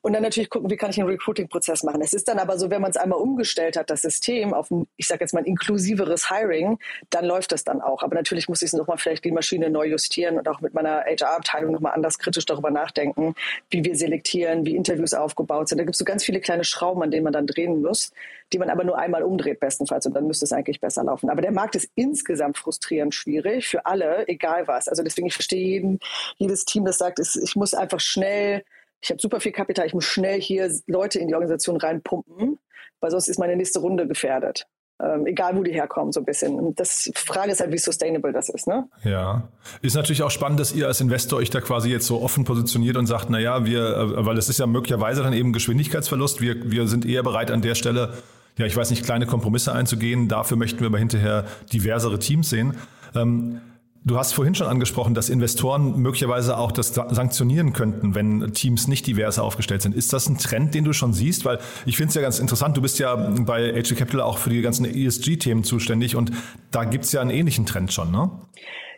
Und 0.08 0.14
dann 0.14 0.22
natürlich 0.22 0.48
gucken, 0.48 0.70
wie 0.70 0.78
kann 0.78 0.88
ich 0.88 0.98
einen 0.98 1.10
Recruiting-Prozess 1.10 1.82
machen. 1.82 2.00
Es 2.00 2.14
ist 2.14 2.28
dann 2.28 2.38
aber 2.38 2.58
so, 2.58 2.70
wenn 2.70 2.80
man 2.80 2.90
es 2.90 2.96
einmal 2.96 3.18
umgestellt 3.18 3.76
hat, 3.76 3.90
das 3.90 4.00
System 4.00 4.54
auf 4.54 4.70
ein, 4.70 4.88
ich 4.96 5.06
sage 5.06 5.20
jetzt 5.20 5.34
mal, 5.34 5.40
ein 5.40 5.44
inklusiveres 5.44 6.30
Hiring, 6.30 6.78
dann 7.10 7.26
läuft 7.26 7.52
das 7.52 7.62
dann 7.62 7.82
auch. 7.82 8.02
Aber 8.02 8.14
natürlich 8.14 8.48
muss 8.48 8.62
ich 8.62 8.72
nochmal 8.72 8.96
vielleicht 8.96 9.22
die 9.26 9.32
Maschine 9.32 9.68
neu 9.68 9.84
justieren 9.84 10.38
und 10.38 10.48
auch 10.48 10.62
mit 10.62 10.72
meiner 10.72 11.04
HR-Abteilung 11.04 11.72
nochmal 11.72 11.92
anders 11.92 12.18
kritisch 12.18 12.46
darüber 12.46 12.70
nachdenken, 12.70 13.34
wie 13.68 13.84
wir 13.84 13.94
selektieren, 13.96 14.64
wie 14.64 14.76
Interviews 14.76 15.12
aufgebaut 15.12 15.68
sind. 15.68 15.76
Da 15.76 15.84
gibt 15.84 15.94
es 15.94 15.98
so 15.98 16.06
ganz 16.06 16.24
viele 16.24 16.40
kleine 16.40 16.64
Schrauben, 16.64 17.02
an 17.02 17.10
denen 17.10 17.24
man 17.24 17.34
dann 17.34 17.46
drehen 17.46 17.82
muss, 17.82 18.10
die 18.54 18.58
man 18.58 18.70
aber 18.70 18.84
nur 18.84 18.96
einmal 18.96 19.22
umdreht 19.22 19.60
bestenfalls 19.60 20.06
und 20.06 20.14
dann 20.14 20.26
müsste 20.26 20.46
es 20.46 20.54
eigentlich 20.54 20.80
besser 20.80 21.04
laufen. 21.04 21.28
Aber 21.28 21.42
der 21.42 21.52
Markt 21.52 21.76
ist 21.76 21.90
insgesamt 21.96 22.56
frustrierend 22.56 23.14
schwierig 23.14 23.68
für 23.68 23.84
alle, 23.84 24.26
egal 24.26 24.68
was. 24.68 24.88
Also 24.88 25.02
deswegen, 25.02 25.26
ich 25.26 25.34
verstehe 25.34 25.66
jeden, 25.66 26.00
jedes 26.38 26.64
Team, 26.64 26.86
das 26.86 26.96
sagt, 26.96 27.18
ich 27.18 27.56
muss 27.56 27.74
einfach 27.74 28.00
schnell 28.00 28.64
ich 29.00 29.10
habe 29.10 29.20
super 29.20 29.40
viel 29.40 29.52
Kapital, 29.52 29.86
ich 29.86 29.94
muss 29.94 30.04
schnell 30.04 30.40
hier 30.40 30.70
Leute 30.86 31.18
in 31.18 31.28
die 31.28 31.34
Organisation 31.34 31.76
reinpumpen, 31.76 32.58
weil 33.00 33.10
sonst 33.10 33.28
ist 33.28 33.38
meine 33.38 33.56
nächste 33.56 33.80
Runde 33.80 34.06
gefährdet. 34.06 34.66
Ähm, 35.00 35.26
egal 35.26 35.56
wo 35.56 35.62
die 35.62 35.72
herkommen, 35.72 36.10
so 36.10 36.18
ein 36.20 36.24
bisschen. 36.26 36.58
Und 36.58 36.80
das 36.80 37.08
Frage 37.14 37.52
ist 37.52 37.60
halt, 37.60 37.70
wie 37.70 37.78
sustainable 37.78 38.32
das 38.32 38.48
ist, 38.48 38.66
ne? 38.66 38.88
Ja. 39.04 39.48
Ist 39.80 39.94
natürlich 39.94 40.24
auch 40.24 40.30
spannend, 40.32 40.58
dass 40.58 40.74
ihr 40.74 40.88
als 40.88 41.00
Investor 41.00 41.38
euch 41.38 41.50
da 41.50 41.60
quasi 41.60 41.88
jetzt 41.88 42.06
so 42.06 42.20
offen 42.20 42.44
positioniert 42.44 42.96
und 42.96 43.06
sagt, 43.06 43.30
na 43.30 43.38
ja, 43.38 43.64
wir, 43.64 43.96
äh, 43.96 44.26
weil 44.26 44.36
es 44.36 44.48
ist 44.48 44.58
ja 44.58 44.66
möglicherweise 44.66 45.22
dann 45.22 45.34
eben 45.34 45.52
Geschwindigkeitsverlust. 45.52 46.40
Wir, 46.40 46.72
wir 46.72 46.88
sind 46.88 47.06
eher 47.06 47.22
bereit 47.22 47.52
an 47.52 47.62
der 47.62 47.76
Stelle, 47.76 48.14
ja, 48.56 48.66
ich 48.66 48.76
weiß 48.76 48.90
nicht, 48.90 49.04
kleine 49.04 49.26
Kompromisse 49.26 49.72
einzugehen. 49.72 50.26
Dafür 50.26 50.56
möchten 50.56 50.80
wir 50.80 50.88
aber 50.88 50.98
hinterher 50.98 51.44
diversere 51.72 52.18
Teams 52.18 52.50
sehen. 52.50 52.74
Ähm, 53.14 53.60
Du 54.04 54.16
hast 54.16 54.32
vorhin 54.32 54.54
schon 54.54 54.68
angesprochen, 54.68 55.12
dass 55.12 55.28
Investoren 55.28 55.98
möglicherweise 56.00 56.56
auch 56.56 56.72
das 56.72 56.94
sanktionieren 56.94 57.72
könnten, 57.72 58.14
wenn 58.14 58.52
Teams 58.54 58.88
nicht 58.88 59.06
diverse 59.06 59.42
aufgestellt 59.42 59.82
sind. 59.82 59.94
Ist 59.94 60.12
das 60.12 60.28
ein 60.28 60.38
Trend, 60.38 60.74
den 60.74 60.84
du 60.84 60.92
schon 60.92 61.12
siehst? 61.12 61.44
Weil 61.44 61.58
ich 61.84 61.96
finde 61.96 62.10
es 62.10 62.14
ja 62.14 62.22
ganz 62.22 62.38
interessant, 62.38 62.76
du 62.76 62.80
bist 62.80 62.98
ja 62.98 63.16
bei 63.16 63.72
HG 63.72 63.96
Capital 63.96 64.20
auch 64.20 64.38
für 64.38 64.50
die 64.50 64.62
ganzen 64.62 64.86
ESG-Themen 64.86 65.64
zuständig 65.64 66.16
und 66.16 66.30
da 66.70 66.84
gibt 66.84 67.04
es 67.04 67.12
ja 67.12 67.20
einen 67.20 67.30
ähnlichen 67.30 67.66
Trend 67.66 67.92
schon, 67.92 68.10
ne? 68.10 68.30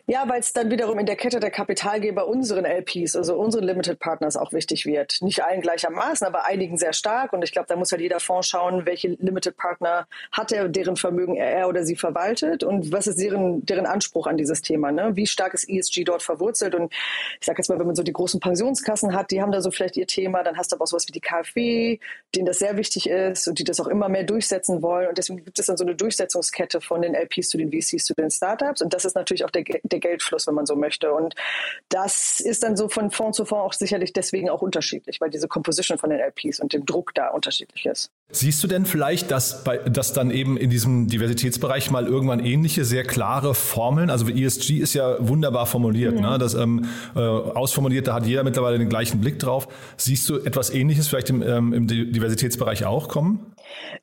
Ja, 0.07 0.27
weil 0.27 0.39
es 0.39 0.53
dann 0.53 0.71
wiederum 0.71 0.99
in 0.99 1.05
der 1.05 1.15
Kette 1.15 1.39
der 1.39 1.51
Kapitalgeber 1.51 2.27
unseren 2.27 2.65
LPs, 2.65 3.15
also 3.15 3.35
unseren 3.35 3.63
Limited 3.63 3.99
Partners 3.99 4.35
auch 4.35 4.51
wichtig 4.51 4.85
wird. 4.85 5.21
Nicht 5.21 5.43
allen 5.43 5.61
gleichermaßen, 5.61 6.25
aber 6.25 6.45
einigen 6.45 6.77
sehr 6.77 6.93
stark. 6.93 7.33
Und 7.33 7.43
ich 7.43 7.51
glaube, 7.51 7.67
da 7.67 7.75
muss 7.75 7.91
halt 7.91 8.01
jeder 8.01 8.19
Fonds 8.19 8.47
schauen, 8.47 8.85
welche 8.85 9.09
Limited 9.19 9.55
Partner 9.57 10.07
hat 10.31 10.51
er, 10.51 10.67
deren 10.69 10.95
Vermögen 10.95 11.35
er 11.35 11.67
oder 11.67 11.85
sie 11.85 11.95
verwaltet 11.95 12.63
und 12.63 12.91
was 12.91 13.07
ist 13.07 13.19
deren, 13.19 13.65
deren 13.65 13.85
Anspruch 13.85 14.27
an 14.27 14.37
dieses 14.37 14.61
Thema. 14.61 14.91
Ne? 14.91 15.11
Wie 15.15 15.27
stark 15.27 15.53
ist 15.53 15.69
ESG 15.69 16.03
dort 16.03 16.23
verwurzelt? 16.23 16.75
Und 16.75 16.91
ich 17.39 17.45
sage 17.45 17.59
jetzt 17.59 17.69
mal, 17.69 17.79
wenn 17.79 17.85
man 17.85 17.95
so 17.95 18.03
die 18.03 18.13
großen 18.13 18.39
Pensionskassen 18.39 19.15
hat, 19.15 19.31
die 19.31 19.41
haben 19.41 19.51
da 19.51 19.61
so 19.61 19.71
vielleicht 19.71 19.97
ihr 19.97 20.07
Thema, 20.07 20.43
dann 20.43 20.57
hast 20.57 20.71
du 20.71 20.75
aber 20.75 20.83
auch 20.83 20.87
sowas 20.87 21.07
wie 21.07 21.13
die 21.13 21.21
KfW, 21.21 21.99
denen 22.35 22.45
das 22.45 22.59
sehr 22.59 22.75
wichtig 22.75 23.07
ist 23.07 23.47
und 23.47 23.59
die 23.59 23.63
das 23.63 23.79
auch 23.79 23.87
immer 23.87 24.09
mehr 24.09 24.23
durchsetzen 24.23 24.81
wollen. 24.81 25.07
Und 25.07 25.17
deswegen 25.17 25.45
gibt 25.45 25.59
es 25.59 25.67
dann 25.67 25.77
so 25.77 25.85
eine 25.85 25.95
Durchsetzungskette 25.95 26.81
von 26.81 27.01
den 27.01 27.13
LPs 27.13 27.49
zu 27.49 27.57
den 27.57 27.71
VCs 27.71 28.05
zu 28.05 28.13
den 28.13 28.29
Startups. 28.29 28.81
Und 28.81 28.93
das 28.93 29.05
ist 29.05 29.15
natürlich 29.15 29.45
auch 29.45 29.51
der, 29.51 29.63
der 29.83 30.00
Geldfluss, 30.01 30.47
wenn 30.47 30.55
man 30.55 30.65
so 30.65 30.75
möchte. 30.75 31.13
Und 31.13 31.35
das 31.89 32.39
ist 32.41 32.63
dann 32.63 32.75
so 32.75 32.89
von 32.89 33.11
Fonds 33.11 33.37
zu 33.37 33.45
Fonds 33.45 33.61
auch 33.63 33.73
sicherlich 33.73 34.11
deswegen 34.13 34.49
auch 34.49 34.61
unterschiedlich, 34.61 35.21
weil 35.21 35.29
diese 35.29 35.47
Composition 35.47 35.97
von 35.97 36.09
den 36.09 36.19
LPs 36.19 36.59
und 36.59 36.73
dem 36.73 36.85
Druck 36.85 37.13
da 37.15 37.29
unterschiedlich 37.29 37.85
ist. 37.85 38.11
Siehst 38.31 38.63
du 38.63 38.67
denn 38.67 38.85
vielleicht, 38.85 39.29
dass, 39.31 39.63
bei, 39.63 39.77
dass 39.77 40.13
dann 40.13 40.31
eben 40.31 40.57
in 40.57 40.69
diesem 40.69 41.07
Diversitätsbereich 41.07 41.91
mal 41.91 42.07
irgendwann 42.07 42.39
ähnliche, 42.39 42.85
sehr 42.85 43.03
klare 43.03 43.53
Formeln, 43.53 44.09
also 44.09 44.27
ESG 44.27 44.77
ist 44.77 44.93
ja 44.93 45.15
wunderbar 45.19 45.65
formuliert, 45.65 46.15
mhm. 46.15 46.21
ne? 46.21 46.37
das 46.37 46.53
ähm, 46.53 46.85
äh, 47.15 47.19
ausformuliert, 47.19 48.07
da 48.07 48.13
hat 48.15 48.25
jeder 48.25 48.43
mittlerweile 48.43 48.79
den 48.79 48.89
gleichen 48.89 49.21
Blick 49.21 49.39
drauf. 49.39 49.67
Siehst 49.97 50.29
du 50.29 50.37
etwas 50.37 50.69
Ähnliches 50.69 51.07
vielleicht 51.07 51.29
im, 51.29 51.41
ähm, 51.41 51.73
im 51.73 51.87
Diversitätsbereich 51.87 52.85
auch 52.85 53.09
kommen? 53.09 53.53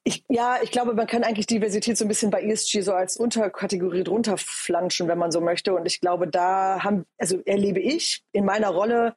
Ich, 0.04 0.24
ja, 0.28 0.56
ich 0.62 0.70
glaube, 0.70 0.94
man 0.94 1.06
kann 1.06 1.24
eigentlich 1.24 1.46
Diversität 1.46 1.96
so 1.96 2.04
ein 2.04 2.08
bisschen 2.08 2.30
bei 2.30 2.42
ESG 2.42 2.80
so 2.80 2.92
als 2.92 3.16
Unterkategorie 3.16 4.04
drunter 4.04 4.36
flanschen, 4.38 5.08
wenn 5.08 5.18
man 5.18 5.30
so 5.30 5.40
möchte. 5.40 5.74
Und 5.78 5.86
ich 5.86 6.00
glaube, 6.00 6.28
da 6.28 6.82
haben, 6.82 7.06
also 7.18 7.40
erlebe 7.44 7.80
ich 7.80 8.22
in 8.32 8.44
meiner 8.44 8.68
Rolle 8.68 9.14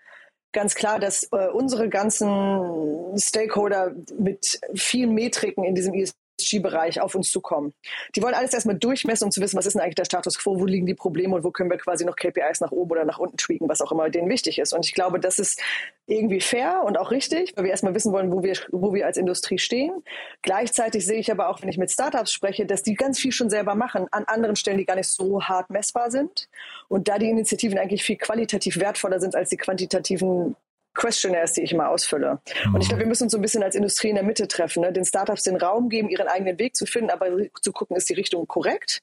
ganz 0.52 0.76
klar, 0.76 1.00
dass 1.00 1.24
äh, 1.32 1.48
unsere 1.48 1.90
ganzen 1.90 3.18
Stakeholder 3.18 3.94
mit 4.18 4.60
vielen 4.76 5.14
Metriken 5.14 5.64
in 5.64 5.76
diesem 5.76 5.94
ESG 5.94 6.16
ESG-Bereich 6.42 7.02
auf 7.02 7.16
uns 7.16 7.32
zukommen. 7.32 7.74
Die 8.16 8.22
wollen 8.22 8.34
alles 8.34 8.54
erstmal 8.54 8.78
durchmessen, 8.78 9.26
um 9.26 9.32
zu 9.32 9.42
wissen, 9.42 9.58
was 9.58 9.66
ist 9.66 9.74
denn 9.74 9.82
eigentlich 9.82 9.96
der 9.96 10.06
Status 10.06 10.38
quo, 10.38 10.60
wo 10.60 10.66
liegen 10.66 10.86
die 10.86 10.94
Probleme 10.94 11.36
und 11.36 11.44
wo 11.44 11.52
können 11.52 11.70
wir 11.70 11.78
quasi 11.78 12.06
noch 12.06 12.16
KPIs 12.16 12.62
nach 12.62 12.72
oben 12.72 12.92
oder 12.92 13.06
nach 13.06 13.20
unten 13.20 13.38
tweaken, 13.38 13.70
was 13.70 13.82
auch 13.82 13.92
immer 13.92 14.10
denen 14.10 14.30
wichtig 14.30 14.60
ist. 14.60 14.74
Und 14.74 14.86
ich 14.86 14.94
glaube, 14.94 15.20
das 15.20 15.40
ist 15.40 15.62
irgendwie 16.08 16.42
fair 16.42 16.84
und 16.86 16.98
auch 16.98 17.12
richtig, 17.12 17.54
weil 17.56 17.66
wir 17.66 17.72
erstmal 17.72 17.96
wissen 17.96 18.12
wollen, 18.12 18.32
wo 18.32 18.44
wir, 18.44 18.56
wo 18.72 18.94
wir 18.94 19.06
als 19.06 19.18
Industrie 19.18 19.60
stehen. 19.60 20.04
Gleichzeitig 20.42 21.06
sehe 21.06 21.20
ich 21.20 21.32
aber 21.32 21.50
auch, 21.50 21.62
wenn 21.62 21.70
ich 21.70 21.78
mit 21.78 21.92
Startups 21.92 22.32
spreche, 22.32 22.66
dass 22.66 22.84
die 22.84 22.96
ganz 22.96 23.20
viel 23.20 23.32
schon 23.32 23.50
selber 23.50 23.76
machen, 23.76 24.08
an 24.12 24.26
anderen 24.26 24.56
Stellen, 24.56 24.78
die 24.78 24.86
gar 24.86 24.96
nicht 24.96 25.10
so 25.10 25.42
hart 25.44 25.70
messbar 25.70 26.12
sind. 26.12 26.50
Und 26.88 27.08
da 27.08 27.18
die 27.18 27.30
Initiativen 27.30 27.78
eigentlich 27.78 28.04
viel 28.04 28.18
qualitativ 28.18 28.80
wertvoller 28.80 29.20
sind 29.20 29.36
als 29.36 29.50
die 29.50 29.58
quantitativen 29.58 30.56
Questionnaires, 30.94 31.54
die 31.54 31.62
ich 31.62 31.72
immer 31.72 31.90
ausfülle. 31.90 32.40
Mhm. 32.66 32.76
Und 32.76 32.82
ich 32.82 32.88
glaube, 32.88 33.04
wir 33.04 33.08
müssen 33.08 33.24
uns 33.24 33.32
so 33.32 33.38
ein 33.38 33.42
bisschen 33.42 33.64
als 33.64 33.76
Industrie 33.76 34.10
in 34.10 34.16
der 34.16 34.24
Mitte 34.24 34.48
treffen, 34.48 34.82
ne? 34.82 34.92
den 34.92 35.06
Startups 35.06 35.44
den 35.44 35.56
Raum 35.56 35.90
geben, 35.90 36.10
ihren 36.10 36.28
eigenen 36.28 36.60
Weg 36.60 36.76
zu 36.76 36.86
finden, 36.86 37.10
aber 37.10 37.28
zu 37.62 37.72
gucken, 37.72 37.96
ist 37.96 38.10
die 38.10 38.14
Richtung 38.14 38.48
korrekt 38.48 39.02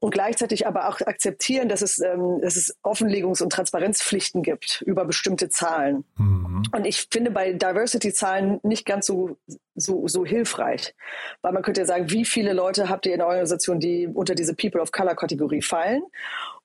und 0.00 0.12
gleichzeitig 0.12 0.66
aber 0.66 0.88
auch 0.88 1.00
akzeptieren, 1.02 1.68
dass 1.68 1.82
es, 1.82 1.98
ähm, 1.98 2.40
dass 2.40 2.56
es 2.56 2.74
Offenlegungs- 2.82 3.42
und 3.42 3.52
Transparenzpflichten 3.52 4.42
gibt 4.42 4.82
über 4.86 5.04
bestimmte 5.04 5.50
Zahlen. 5.50 6.04
Mhm. 6.16 6.62
Und 6.72 6.86
ich 6.86 7.06
finde 7.10 7.30
bei 7.30 7.52
Diversity-Zahlen 7.52 8.60
nicht 8.62 8.86
ganz 8.86 9.06
so, 9.06 9.36
so, 9.74 10.08
so 10.08 10.24
hilfreich, 10.24 10.94
weil 11.42 11.52
man 11.52 11.62
könnte 11.62 11.82
ja 11.82 11.86
sagen, 11.86 12.10
wie 12.10 12.24
viele 12.24 12.54
Leute 12.54 12.88
habt 12.88 13.06
ihr 13.06 13.12
in 13.12 13.18
der 13.18 13.28
Organisation, 13.28 13.78
die 13.78 14.08
unter 14.08 14.34
diese 14.34 14.54
People 14.54 14.80
of 14.80 14.90
Color-Kategorie 14.90 15.62
fallen? 15.62 16.02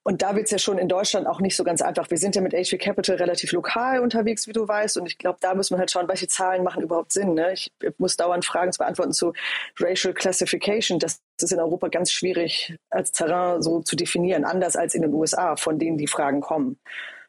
Und 0.06 0.22
da 0.22 0.36
wird 0.36 0.44
es 0.44 0.52
ja 0.52 0.58
schon 0.58 0.78
in 0.78 0.86
Deutschland 0.86 1.26
auch 1.26 1.40
nicht 1.40 1.56
so 1.56 1.64
ganz 1.64 1.82
einfach. 1.82 2.08
Wir 2.12 2.16
sind 2.16 2.36
ja 2.36 2.40
mit 2.40 2.52
HV 2.52 2.78
Capital 2.78 3.16
relativ 3.16 3.50
lokal 3.50 3.98
unterwegs, 3.98 4.46
wie 4.46 4.52
du 4.52 4.68
weißt. 4.68 4.98
Und 4.98 5.06
ich 5.06 5.18
glaube, 5.18 5.38
da 5.40 5.52
muss 5.52 5.72
man 5.72 5.80
halt 5.80 5.90
schauen, 5.90 6.06
welche 6.06 6.28
Zahlen 6.28 6.62
machen 6.62 6.80
überhaupt 6.80 7.10
Sinn. 7.10 7.34
Ne? 7.34 7.54
Ich 7.54 7.72
muss 7.98 8.16
dauernd 8.16 8.44
Fragen 8.44 8.70
zu 8.70 8.78
beantworten 8.78 9.10
zu 9.10 9.32
Racial 9.80 10.14
Classification. 10.14 11.00
Das 11.00 11.20
ist 11.42 11.52
in 11.52 11.58
Europa 11.58 11.88
ganz 11.88 12.12
schwierig 12.12 12.76
als 12.88 13.10
Terrain 13.10 13.60
so 13.62 13.80
zu 13.80 13.96
definieren, 13.96 14.44
anders 14.44 14.76
als 14.76 14.94
in 14.94 15.02
den 15.02 15.12
USA, 15.12 15.56
von 15.56 15.80
denen 15.80 15.98
die 15.98 16.06
Fragen 16.06 16.40
kommen. 16.40 16.78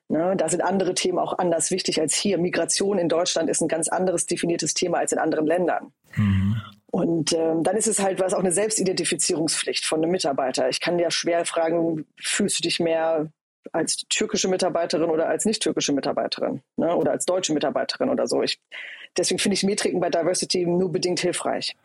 Ne, 0.07 0.35
da 0.37 0.47
sind 0.47 0.61
andere 0.61 0.93
Themen 0.93 1.17
auch 1.17 1.39
anders 1.39 1.71
wichtig 1.71 1.99
als 1.99 2.13
hier. 2.13 2.37
Migration 2.37 2.99
in 2.99 3.09
Deutschland 3.09 3.49
ist 3.49 3.59
ein 3.59 3.67
ganz 3.67 3.87
anderes 3.87 4.27
definiertes 4.27 4.75
Thema 4.75 4.99
als 4.99 5.11
in 5.11 5.17
anderen 5.17 5.47
Ländern. 5.47 5.93
Mhm. 6.15 6.61
Und 6.89 7.33
ähm, 7.33 7.63
dann 7.63 7.75
ist 7.75 7.87
es 7.87 8.01
halt 8.01 8.19
was 8.19 8.33
auch 8.33 8.39
eine 8.39 8.51
Selbstidentifizierungspflicht 8.51 9.85
von 9.85 10.01
einem 10.01 10.11
Mitarbeiter. 10.11 10.69
Ich 10.69 10.79
kann 10.79 10.99
ja 10.99 11.11
schwer 11.11 11.45
fragen, 11.45 12.05
fühlst 12.19 12.59
du 12.59 12.61
dich 12.63 12.79
mehr 12.79 13.29
als 13.73 14.05
türkische 14.09 14.47
Mitarbeiterin 14.47 15.09
oder 15.09 15.27
als 15.27 15.45
nicht 15.45 15.61
türkische 15.61 15.91
Mitarbeiterin 15.91 16.61
ne? 16.77 16.95
oder 16.95 17.11
als 17.11 17.25
deutsche 17.25 17.53
Mitarbeiterin 17.53 18.09
oder 18.09 18.27
so. 18.27 18.41
Ich, 18.41 18.61
deswegen 19.17 19.39
finde 19.39 19.55
ich 19.55 19.63
Metriken 19.63 19.99
bei 19.99 20.09
Diversity 20.09 20.65
nur 20.65 20.91
bedingt 20.91 21.19
hilfreich. 21.19 21.75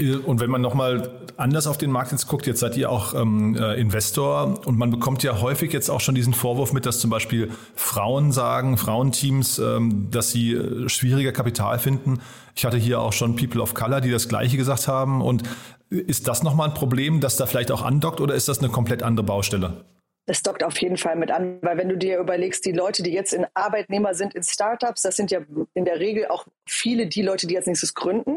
Und 0.00 0.40
wenn 0.40 0.50
man 0.50 0.60
nochmal 0.60 1.10
anders 1.36 1.66
auf 1.66 1.76
den 1.76 1.90
Markt 1.90 2.12
jetzt 2.12 2.26
guckt, 2.26 2.46
jetzt 2.46 2.60
seid 2.60 2.76
ihr 2.76 2.90
auch 2.90 3.14
ähm, 3.14 3.54
äh, 3.54 3.74
Investor 3.80 4.66
und 4.66 4.78
man 4.78 4.90
bekommt 4.90 5.22
ja 5.22 5.40
häufig 5.40 5.72
jetzt 5.72 5.90
auch 5.90 6.00
schon 6.00 6.14
diesen 6.14 6.32
Vorwurf 6.32 6.72
mit, 6.72 6.86
dass 6.86 7.00
zum 7.00 7.10
Beispiel 7.10 7.50
Frauen 7.74 8.32
sagen, 8.32 8.76
Frauenteams, 8.76 9.58
ähm, 9.58 10.08
dass 10.10 10.30
sie 10.30 10.52
äh, 10.52 10.88
schwieriger 10.88 11.32
Kapital 11.32 11.78
finden. 11.78 12.20
Ich 12.54 12.64
hatte 12.64 12.76
hier 12.76 13.00
auch 13.00 13.12
schon 13.12 13.36
People 13.36 13.60
of 13.60 13.74
Color, 13.74 14.00
die 14.00 14.10
das 14.10 14.28
Gleiche 14.28 14.56
gesagt 14.56 14.88
haben. 14.88 15.20
Und 15.20 15.42
ist 15.90 16.28
das 16.28 16.42
nochmal 16.42 16.68
ein 16.68 16.74
Problem, 16.74 17.20
dass 17.20 17.36
da 17.36 17.46
vielleicht 17.46 17.70
auch 17.70 17.82
andockt 17.82 18.20
oder 18.20 18.34
ist 18.34 18.48
das 18.48 18.60
eine 18.60 18.68
komplett 18.68 19.02
andere 19.02 19.26
Baustelle? 19.26 19.84
es 20.30 20.42
dockt 20.42 20.62
auf 20.62 20.80
jeden 20.80 20.96
Fall 20.96 21.16
mit 21.16 21.30
an, 21.30 21.58
weil 21.62 21.76
wenn 21.76 21.88
du 21.88 21.96
dir 21.96 22.18
überlegst, 22.18 22.64
die 22.64 22.72
Leute, 22.72 23.02
die 23.02 23.12
jetzt 23.12 23.32
in 23.32 23.46
Arbeitnehmer 23.54 24.14
sind 24.14 24.34
in 24.34 24.44
Startups, 24.44 25.02
das 25.02 25.16
sind 25.16 25.30
ja 25.30 25.40
in 25.74 25.84
der 25.84 25.98
Regel 25.98 26.28
auch 26.28 26.46
viele 26.66 27.06
die 27.06 27.22
Leute, 27.22 27.46
die 27.46 27.56
als 27.56 27.66
nächstes 27.66 27.94
gründen. 27.94 28.36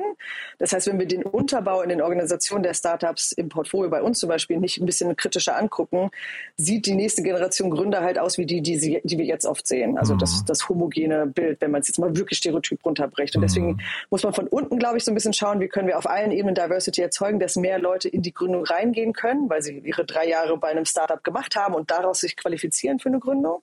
Das 0.60 0.74
heißt, 0.74 0.88
wenn 0.88 1.00
wir 1.00 1.08
den 1.08 1.24
Unterbau 1.24 1.82
in 1.82 1.90
den 1.90 2.02
Organisationen 2.02 2.64
der 2.64 2.74
Startups 2.74 3.32
im 3.32 3.50
Portfolio 3.50 3.90
bei 3.90 4.02
uns 4.02 4.20
zum 4.20 4.30
Beispiel 4.30 4.58
nicht 4.58 4.80
ein 4.80 4.86
bisschen 4.86 5.16
kritischer 5.16 5.58
angucken, 5.58 6.12
sieht 6.58 6.86
die 6.86 6.96
nächste 6.96 7.24
Generation 7.24 7.70
Gründer 7.70 8.02
halt 8.02 8.20
aus 8.20 8.38
wie 8.38 8.46
die, 8.46 8.62
die, 8.62 8.78
sie, 8.78 9.02
die 9.04 9.18
wir 9.18 9.26
jetzt 9.26 9.46
oft 9.46 9.68
sehen. 9.68 9.98
Also 9.98 10.16
mhm. 10.16 10.20
das, 10.20 10.46
das 10.46 10.70
homogene 10.70 11.28
Bild, 11.28 11.62
wenn 11.62 11.72
man 11.72 11.82
es 11.82 11.88
jetzt 11.88 12.00
mal 12.00 12.16
wirklich 12.16 12.40
stereotyp 12.40 12.84
runterbricht. 12.86 13.36
Und 13.36 13.42
mhm. 13.42 13.46
deswegen 13.46 13.82
muss 14.10 14.24
man 14.24 14.34
von 14.34 14.48
unten, 14.48 14.80
glaube 14.80 14.98
ich, 14.98 15.04
so 15.04 15.12
ein 15.12 15.16
bisschen 15.16 15.34
schauen, 15.34 15.60
wie 15.60 15.68
können 15.68 15.88
wir 15.88 15.98
auf 15.98 16.10
allen 16.10 16.32
Ebenen 16.32 16.56
Diversity 16.56 17.02
erzeugen, 17.02 17.40
dass 17.40 17.56
mehr 17.56 17.80
Leute 17.80 18.10
in 18.10 18.22
die 18.22 18.34
Gründung 18.34 18.64
reingehen 18.64 19.14
können, 19.14 19.50
weil 19.50 19.62
sie 19.62 19.80
ihre 19.80 20.06
drei 20.06 20.28
Jahre 20.28 20.58
bei 20.58 20.70
einem 20.70 20.86
Startup 20.86 21.24
gemacht 21.24 21.56
haben 21.56 21.74
und 21.74 21.92
daraus 21.92 22.20
sich 22.20 22.38
qualifizieren 22.38 23.00
für 23.00 23.10
eine 23.10 23.20
Gründung 23.20 23.62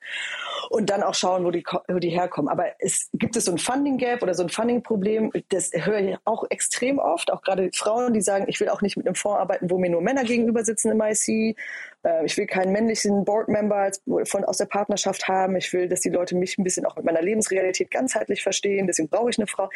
und 0.68 0.90
dann 0.90 1.02
auch 1.02 1.14
schauen, 1.14 1.44
wo 1.44 1.50
die, 1.50 1.64
wo 1.88 1.98
die 1.98 2.10
herkommen. 2.10 2.50
Aber 2.50 2.66
es 2.78 3.08
gibt 3.14 3.36
es 3.36 3.44
so 3.46 3.52
ein 3.52 3.58
Funding 3.58 3.98
Gap 3.98 4.22
oder 4.22 4.34
so 4.34 4.42
ein 4.42 4.48
Funding 4.48 4.82
Problem, 4.82 5.30
das 5.48 5.70
höre 5.72 5.98
ich 5.98 6.16
auch 6.24 6.44
extrem 6.50 6.98
oft, 6.98 7.32
auch 7.32 7.42
gerade 7.42 7.70
Frauen, 7.72 8.12
die 8.12 8.20
sagen, 8.20 8.44
ich 8.48 8.60
will 8.60 8.68
auch 8.68 8.82
nicht 8.82 8.96
mit 8.96 9.06
einem 9.06 9.14
Fonds 9.14 9.38
arbeiten, 9.38 9.70
wo 9.70 9.78
mir 9.78 9.90
nur 9.90 10.02
Männer 10.02 10.24
gegenüber 10.24 10.64
sitzen 10.64 10.90
im 10.90 11.00
IC. 11.00 11.56
Äh, 12.02 12.24
ich 12.24 12.36
will 12.36 12.46
keinen 12.46 12.72
männlichen 12.72 13.24
Board 13.24 13.48
Member 13.48 13.90
von, 14.24 14.44
aus 14.44 14.58
der 14.58 14.66
Partnerschaft 14.66 15.28
haben. 15.28 15.56
Ich 15.56 15.72
will, 15.72 15.88
dass 15.88 16.00
die 16.00 16.10
Leute 16.10 16.34
mich 16.36 16.58
ein 16.58 16.64
bisschen 16.64 16.84
auch 16.86 16.96
mit 16.96 17.04
meiner 17.04 17.22
Lebensrealität 17.22 17.90
ganzheitlich 17.90 18.42
verstehen. 18.42 18.86
Deswegen 18.86 19.08
brauche 19.08 19.30
ich 19.30 19.38
eine 19.38 19.46
Frau. 19.46 19.70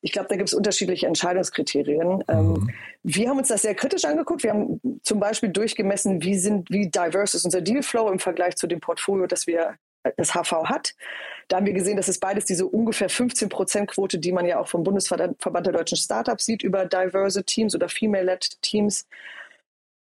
Ich 0.00 0.12
glaube, 0.12 0.28
da 0.28 0.36
gibt 0.36 0.48
es 0.48 0.54
unterschiedliche 0.54 1.06
Entscheidungskriterien. 1.06 2.24
Ähm, 2.28 2.52
mhm. 2.52 2.70
wir 3.02 3.28
haben 3.28 3.38
uns 3.38 3.48
das 3.48 3.62
sehr 3.62 3.74
kritisch 3.74 4.04
angeguckt. 4.04 4.42
Wir 4.42 4.50
haben 4.50 4.80
zum 5.02 5.20
Beispiel 5.20 5.50
durchgemessen, 5.50 6.22
wie 6.22 6.38
sind, 6.38 6.70
wie 6.70 6.88
diverse 6.88 7.36
ist 7.36 7.44
unser 7.44 7.60
Dealflow 7.60 8.10
im 8.10 8.18
Vergleich 8.18 8.56
zu 8.56 8.66
dem 8.66 8.80
Portfolio, 8.80 9.26
das 9.26 9.46
wir 9.46 9.74
das 10.16 10.34
HV 10.34 10.64
hat. 10.64 10.94
Da 11.48 11.56
haben 11.56 11.66
wir 11.66 11.72
gesehen, 11.72 11.96
dass 11.96 12.08
es 12.08 12.18
beides 12.18 12.44
diese 12.44 12.66
ungefähr 12.66 13.08
15 13.08 13.48
Prozent 13.48 13.90
Quote, 13.90 14.18
die 14.18 14.32
man 14.32 14.46
ja 14.46 14.58
auch 14.58 14.68
vom 14.68 14.82
Bundesverband 14.82 15.66
der 15.66 15.72
deutschen 15.72 15.98
Startups 15.98 16.44
sieht 16.44 16.62
über 16.62 16.86
diverse 16.86 17.44
Teams 17.44 17.74
oder 17.74 17.88
female-led 17.88 18.62
Teams. 18.62 19.06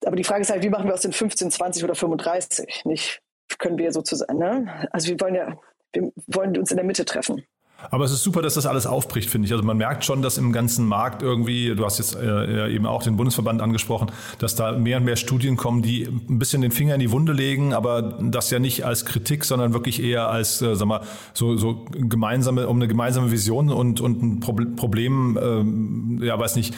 Aber 0.05 0.15
die 0.15 0.23
Frage 0.23 0.41
ist 0.41 0.51
halt, 0.51 0.63
wie 0.63 0.69
machen 0.69 0.87
wir 0.87 0.93
aus 0.93 1.01
den 1.01 1.13
15, 1.13 1.51
20 1.51 1.83
oder 1.83 1.95
35? 1.95 2.83
Nicht 2.85 3.21
können 3.59 3.77
wir 3.77 3.91
sozusagen, 3.91 4.37
ne? 4.37 4.87
Also 4.91 5.09
wir 5.09 5.19
wollen 5.19 5.35
ja, 5.35 5.57
wir 5.93 6.11
wollen 6.27 6.57
uns 6.57 6.71
in 6.71 6.77
der 6.77 6.85
Mitte 6.85 7.05
treffen. 7.05 7.45
Aber 7.89 8.05
es 8.05 8.11
ist 8.11 8.23
super, 8.23 8.41
dass 8.41 8.55
das 8.55 8.65
alles 8.65 8.85
aufbricht, 8.85 9.29
finde 9.29 9.45
ich. 9.45 9.51
Also 9.51 9.63
man 9.63 9.77
merkt 9.77 10.05
schon, 10.05 10.21
dass 10.21 10.37
im 10.37 10.51
ganzen 10.51 10.87
Markt 10.87 11.21
irgendwie, 11.21 11.75
du 11.75 11.85
hast 11.85 11.97
jetzt 11.99 12.15
äh, 12.15 12.73
eben 12.73 12.85
auch 12.85 13.03
den 13.03 13.17
Bundesverband 13.17 13.61
angesprochen, 13.61 14.11
dass 14.39 14.55
da 14.55 14.71
mehr 14.71 14.97
und 14.97 15.05
mehr 15.05 15.15
Studien 15.15 15.57
kommen, 15.57 15.81
die 15.81 16.03
ein 16.03 16.39
bisschen 16.39 16.61
den 16.61 16.71
Finger 16.71 16.95
in 16.95 16.99
die 16.99 17.11
Wunde 17.11 17.33
legen, 17.33 17.73
aber 17.73 18.01
das 18.21 18.49
ja 18.49 18.59
nicht 18.59 18.85
als 18.85 19.05
Kritik, 19.05 19.45
sondern 19.45 19.73
wirklich 19.73 20.01
eher 20.01 20.29
als, 20.29 20.61
äh, 20.61 20.75
sag 20.75 20.87
mal, 20.87 21.01
so, 21.33 21.57
so 21.57 21.85
gemeinsame, 21.91 22.67
um 22.67 22.77
eine 22.77 22.87
gemeinsame 22.87 23.31
Vision 23.31 23.69
und, 23.69 24.01
und 24.01 24.23
ein 24.23 24.39
Problem, 24.75 25.37
ähm, 25.41 26.19
ja, 26.21 26.37
weiß 26.37 26.55
nicht, 26.55 26.73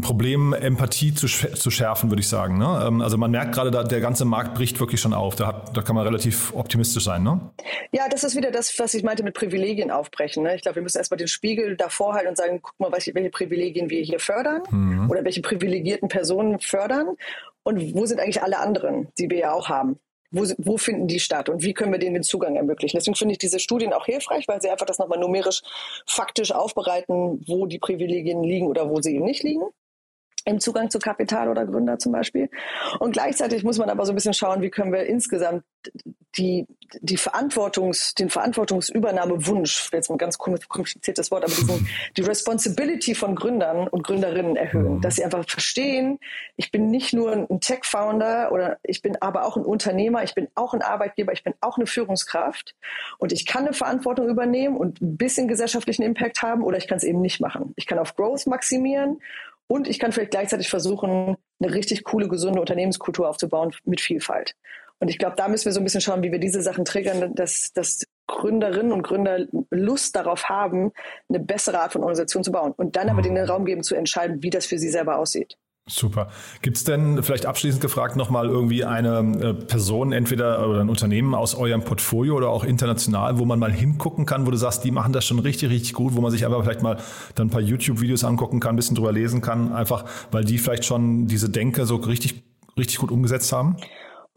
Problem, 0.00 0.52
Empathie 0.52 1.12
zu, 1.12 1.26
zu 1.26 1.70
schärfen, 1.70 2.10
würde 2.10 2.20
ich 2.20 2.28
sagen. 2.28 2.56
Ne? 2.56 2.84
Ähm, 2.86 3.00
also 3.00 3.18
man 3.18 3.32
merkt 3.32 3.54
gerade, 3.54 3.70
der 3.70 4.00
ganze 4.00 4.24
Markt 4.24 4.54
bricht 4.54 4.78
wirklich 4.78 5.00
schon 5.00 5.12
auf. 5.12 5.34
Da, 5.34 5.48
hat, 5.48 5.76
da 5.76 5.82
kann 5.82 5.96
man 5.96 6.06
relativ 6.06 6.54
optimistisch 6.54 7.02
sein. 7.02 7.24
Ne? 7.24 7.40
Ja, 7.90 8.08
das 8.08 8.22
ist 8.22 8.36
wieder 8.36 8.52
das, 8.52 8.78
was 8.78 8.94
ich 8.94 9.02
meinte 9.02 9.24
mit 9.24 9.34
Privilegien 9.34 9.90
aufbrechen. 9.90 10.44
Ne? 10.44 10.54
Ich 10.54 10.62
glaube, 10.62 10.76
wir 10.76 10.82
müssen 10.82 10.98
erstmal 10.98 11.18
den 11.18 11.26
Spiegel 11.26 11.76
davor 11.76 12.14
halten 12.14 12.28
und 12.28 12.36
sagen, 12.36 12.60
guck 12.62 12.78
mal, 12.78 12.92
welche, 12.92 13.12
welche 13.14 13.30
Privilegien 13.30 13.90
wir 13.90 14.02
hier 14.02 14.20
fördern 14.20 14.62
mhm. 14.70 15.10
oder 15.10 15.24
welche 15.24 15.42
privilegierten 15.42 16.08
Personen 16.08 16.60
fördern 16.60 17.16
und 17.64 17.94
wo 17.94 18.06
sind 18.06 18.20
eigentlich 18.20 18.42
alle 18.42 18.60
anderen, 18.60 19.08
die 19.18 19.30
wir 19.30 19.38
ja 19.38 19.52
auch 19.52 19.68
haben. 19.68 19.98
Wo, 20.32 20.44
wo, 20.58 20.78
finden 20.78 21.06
die 21.06 21.20
statt 21.20 21.48
und 21.50 21.62
wie 21.62 21.74
können 21.74 21.92
wir 21.92 21.98
denen 21.98 22.14
den 22.14 22.22
Zugang 22.22 22.56
ermöglichen? 22.56 22.96
Deswegen 22.96 23.14
finde 23.14 23.32
ich 23.32 23.38
diese 23.38 23.60
Studien 23.60 23.92
auch 23.92 24.06
hilfreich, 24.06 24.48
weil 24.48 24.62
sie 24.62 24.70
einfach 24.70 24.86
das 24.86 24.98
nochmal 24.98 25.18
numerisch 25.18 25.62
faktisch 26.06 26.52
aufbereiten, 26.52 27.44
wo 27.46 27.66
die 27.66 27.78
Privilegien 27.78 28.42
liegen 28.42 28.66
oder 28.66 28.88
wo 28.88 29.00
sie 29.00 29.14
eben 29.14 29.26
nicht 29.26 29.42
liegen. 29.42 29.64
Im 30.44 30.60
Zugang 30.60 30.90
zu 30.90 30.98
Kapital 30.98 31.48
oder 31.48 31.66
Gründer 31.66 31.98
zum 31.98 32.12
Beispiel. 32.12 32.50
Und 32.98 33.12
gleichzeitig 33.12 33.64
muss 33.64 33.78
man 33.78 33.90
aber 33.90 34.04
so 34.06 34.12
ein 34.12 34.14
bisschen 34.14 34.34
schauen, 34.34 34.62
wie 34.62 34.70
können 34.70 34.92
wir 34.92 35.06
insgesamt 35.06 35.64
die, 36.36 36.66
die 37.00 37.16
Verantwortungs, 37.16 38.14
den 38.14 38.30
Verantwortungsübernahmewunsch, 38.30 39.90
jetzt 39.92 40.10
ein 40.10 40.18
ganz 40.18 40.38
kompliziertes 40.38 41.30
Wort, 41.30 41.44
aber 41.44 41.52
diesen, 41.52 41.88
die 42.16 42.22
Responsibility 42.22 43.14
von 43.14 43.34
Gründern 43.34 43.88
und 43.88 44.02
Gründerinnen 44.02 44.56
erhöhen, 44.56 44.96
mhm. 44.96 45.00
dass 45.00 45.16
sie 45.16 45.24
einfach 45.24 45.44
verstehen, 45.48 46.18
ich 46.56 46.70
bin 46.70 46.90
nicht 46.90 47.12
nur 47.12 47.32
ein 47.32 47.60
Tech-Founder 47.60 48.50
oder 48.52 48.78
ich 48.82 49.02
bin 49.02 49.20
aber 49.20 49.44
auch 49.44 49.56
ein 49.56 49.64
Unternehmer, 49.64 50.22
ich 50.22 50.34
bin 50.34 50.48
auch 50.54 50.72
ein 50.74 50.82
Arbeitgeber, 50.82 51.32
ich 51.32 51.44
bin 51.44 51.54
auch 51.60 51.76
eine 51.76 51.86
Führungskraft 51.86 52.74
und 53.18 53.32
ich 53.32 53.44
kann 53.44 53.66
eine 53.66 53.74
Verantwortung 53.74 54.28
übernehmen 54.28 54.76
und 54.76 55.02
ein 55.02 55.16
bisschen 55.16 55.48
gesellschaftlichen 55.48 56.02
Impact 56.02 56.42
haben 56.42 56.62
oder 56.62 56.78
ich 56.78 56.88
kann 56.88 56.98
es 56.98 57.04
eben 57.04 57.20
nicht 57.20 57.40
machen. 57.40 57.72
Ich 57.76 57.86
kann 57.86 57.98
auf 57.98 58.16
Growth 58.16 58.46
maximieren 58.46 59.20
und 59.72 59.88
ich 59.88 59.98
kann 59.98 60.12
vielleicht 60.12 60.32
gleichzeitig 60.32 60.68
versuchen, 60.68 61.34
eine 61.58 61.74
richtig 61.74 62.04
coole, 62.04 62.28
gesunde 62.28 62.60
Unternehmenskultur 62.60 63.26
aufzubauen 63.26 63.74
mit 63.84 64.02
Vielfalt. 64.02 64.54
Und 64.98 65.08
ich 65.08 65.16
glaube, 65.16 65.34
da 65.34 65.48
müssen 65.48 65.64
wir 65.64 65.72
so 65.72 65.80
ein 65.80 65.84
bisschen 65.84 66.02
schauen, 66.02 66.22
wie 66.22 66.30
wir 66.30 66.38
diese 66.38 66.60
Sachen 66.60 66.84
triggern, 66.84 67.34
dass, 67.34 67.72
dass 67.72 68.04
Gründerinnen 68.26 68.92
und 68.92 69.02
Gründer 69.02 69.46
Lust 69.70 70.14
darauf 70.14 70.50
haben, 70.50 70.92
eine 71.30 71.40
bessere 71.40 71.80
Art 71.80 71.94
von 71.94 72.02
Organisation 72.02 72.44
zu 72.44 72.52
bauen 72.52 72.72
und 72.76 72.96
dann 72.96 73.08
aber 73.08 73.20
mhm. 73.20 73.34
den 73.34 73.38
Raum 73.38 73.64
geben 73.64 73.82
zu 73.82 73.94
entscheiden, 73.94 74.42
wie 74.42 74.50
das 74.50 74.66
für 74.66 74.76
sie 74.76 74.90
selber 74.90 75.16
aussieht. 75.16 75.56
Super. 75.88 76.28
Gibt 76.62 76.76
es 76.76 76.84
denn 76.84 77.24
vielleicht 77.24 77.44
abschließend 77.44 77.82
gefragt 77.82 78.14
nochmal 78.14 78.48
irgendwie 78.48 78.84
eine 78.84 79.18
äh, 79.18 79.52
Person, 79.52 80.12
entweder 80.12 80.68
oder 80.68 80.80
ein 80.80 80.88
Unternehmen 80.88 81.34
aus 81.34 81.56
eurem 81.56 81.82
Portfolio 81.82 82.36
oder 82.36 82.50
auch 82.50 82.62
international, 82.62 83.40
wo 83.40 83.44
man 83.44 83.58
mal 83.58 83.72
hingucken 83.72 84.24
kann, 84.24 84.46
wo 84.46 84.52
du 84.52 84.56
sagst, 84.56 84.84
die 84.84 84.92
machen 84.92 85.12
das 85.12 85.24
schon 85.24 85.40
richtig, 85.40 85.70
richtig 85.70 85.94
gut, 85.94 86.14
wo 86.14 86.20
man 86.20 86.30
sich 86.30 86.46
einfach 86.46 86.62
vielleicht 86.62 86.82
mal 86.82 86.98
dann 87.34 87.48
ein 87.48 87.50
paar 87.50 87.60
YouTube-Videos 87.60 88.22
angucken 88.22 88.60
kann, 88.60 88.74
ein 88.74 88.76
bisschen 88.76 88.94
drüber 88.94 89.10
lesen 89.10 89.40
kann, 89.40 89.72
einfach 89.72 90.04
weil 90.30 90.44
die 90.44 90.58
vielleicht 90.58 90.84
schon 90.84 91.26
diese 91.26 91.50
Denke 91.50 91.84
so 91.84 91.96
richtig, 91.96 92.44
richtig 92.78 92.98
gut 92.98 93.10
umgesetzt 93.10 93.52
haben? 93.52 93.76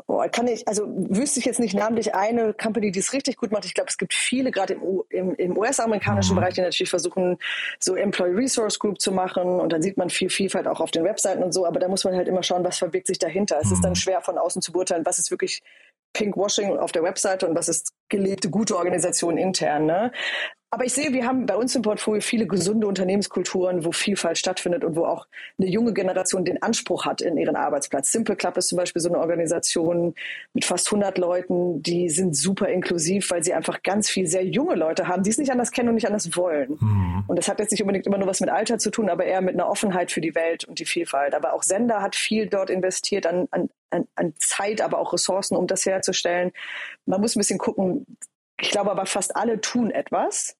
Oh, 0.07 0.23
kann 0.31 0.47
ich, 0.47 0.67
also 0.67 0.83
wüsste 0.87 1.39
ich 1.39 1.45
jetzt 1.45 1.59
nicht 1.59 1.73
namentlich 1.73 2.13
eine 2.13 2.53
Company, 2.53 2.91
die 2.91 2.99
es 2.99 3.11
richtig 3.11 3.37
gut 3.37 3.51
macht. 3.51 3.65
Ich 3.65 3.73
glaube, 3.73 3.89
es 3.89 3.97
gibt 3.97 4.13
viele, 4.13 4.51
gerade 4.51 4.73
im, 4.73 5.01
im, 5.09 5.35
im 5.35 5.57
US-amerikanischen 5.57 6.35
mhm. 6.35 6.41
Bereich, 6.41 6.53
die 6.53 6.61
natürlich 6.61 6.91
versuchen, 6.91 7.37
so 7.79 7.95
Employee 7.95 8.35
Resource 8.35 8.77
Group 8.77 9.01
zu 9.01 9.11
machen. 9.11 9.59
Und 9.59 9.73
dann 9.73 9.81
sieht 9.81 9.97
man 9.97 10.11
viel 10.11 10.29
Vielfalt 10.29 10.67
auch 10.67 10.79
auf 10.79 10.91
den 10.91 11.03
Webseiten 11.03 11.41
und 11.41 11.53
so. 11.53 11.65
Aber 11.65 11.79
da 11.79 11.87
muss 11.87 12.03
man 12.03 12.15
halt 12.15 12.27
immer 12.27 12.43
schauen, 12.43 12.63
was 12.63 12.77
verbirgt 12.77 13.07
sich 13.07 13.17
dahinter. 13.17 13.57
Es 13.59 13.71
ist 13.71 13.83
dann 13.83 13.91
mhm. 13.91 13.95
schwer 13.95 14.21
von 14.21 14.37
außen 14.37 14.61
zu 14.61 14.71
beurteilen, 14.71 15.07
was 15.07 15.17
ist 15.17 15.31
wirklich 15.31 15.63
Pinkwashing 16.13 16.77
auf 16.77 16.91
der 16.91 17.01
Webseite 17.01 17.47
und 17.47 17.55
was 17.55 17.67
ist 17.67 17.91
gelebte 18.09 18.51
gute 18.51 18.77
Organisation 18.77 19.37
intern. 19.37 19.87
Ne? 19.87 20.11
Aber 20.71 20.83
ich 20.83 20.93
sehe, 20.93 21.13
wir 21.13 21.25
haben 21.25 21.45
bei 21.45 21.55
uns 21.55 21.73
im 21.75 21.83
Portfolio 21.83 22.21
viele 22.21 22.47
gesunde 22.47 22.87
Unternehmenskulturen, 22.87 23.85
wo 23.85 23.91
Vielfalt 23.91 24.37
stattfindet 24.37 24.83
und 24.83 24.95
wo 24.95 25.05
auch 25.05 25.25
eine 25.57 25.69
junge 25.69 25.93
Generation 25.93 26.43
den 26.43 26.61
Anspruch 26.61 27.05
hat 27.05 27.21
in 27.21 27.37
ihren 27.37 27.55
Arbeitsplatz. 27.55 28.11
Simple 28.11 28.35
Club 28.35 28.57
ist 28.57 28.67
zum 28.67 28.77
Beispiel 28.77 29.01
so 29.01 29.07
eine 29.07 29.19
Organisation 29.19 30.15
mit 30.53 30.65
fast 30.65 30.87
100 30.87 31.17
Leuten, 31.17 31.81
die 31.81 32.09
sind 32.09 32.35
super 32.35 32.67
inklusiv, 32.67 33.31
weil 33.31 33.43
sie 33.43 33.53
einfach 33.53 33.83
ganz 33.83 34.09
viel 34.09 34.27
sehr 34.27 34.43
junge 34.43 34.75
Leute 34.75 35.07
haben, 35.07 35.23
die 35.23 35.29
es 35.29 35.37
nicht 35.37 35.51
anders 35.51 35.71
kennen 35.71 35.89
und 35.89 35.95
nicht 35.95 36.07
anders 36.07 36.35
wollen. 36.35 36.77
Mhm. 36.79 37.23
Und 37.27 37.37
das 37.37 37.47
hat 37.47 37.59
jetzt 37.59 37.71
nicht 37.71 37.81
unbedingt 37.81 38.07
immer 38.07 38.17
nur 38.17 38.27
was 38.27 38.41
mit 38.41 38.49
Alter 38.49 38.77
zu 38.77 38.89
tun, 38.89 39.09
aber 39.09 39.23
eher 39.23 39.41
mit 39.41 39.53
einer 39.53 39.69
Offenheit 39.69 40.11
für 40.11 40.21
die 40.21 40.35
Welt 40.35 40.65
und 40.65 40.79
die 40.79 40.85
Vielfalt. 40.85 41.35
Aber 41.35 41.53
auch 41.53 41.63
Sender 41.63 42.01
hat 42.01 42.15
viel 42.15 42.47
dort 42.47 42.69
investiert 42.69 43.27
an, 43.27 43.47
an, 43.51 43.69
an 43.91 44.33
Zeit, 44.39 44.81
aber 44.81 44.99
auch 44.99 45.13
Ressourcen, 45.13 45.55
um 45.55 45.67
das 45.67 45.85
herzustellen. 45.85 46.51
Man 47.05 47.21
muss 47.21 47.35
ein 47.35 47.39
bisschen 47.39 47.59
gucken, 47.59 48.05
ich 48.59 48.69
glaube 48.69 48.91
aber 48.91 49.05
fast 49.05 49.35
alle 49.35 49.61
tun 49.61 49.91
etwas. 49.91 50.55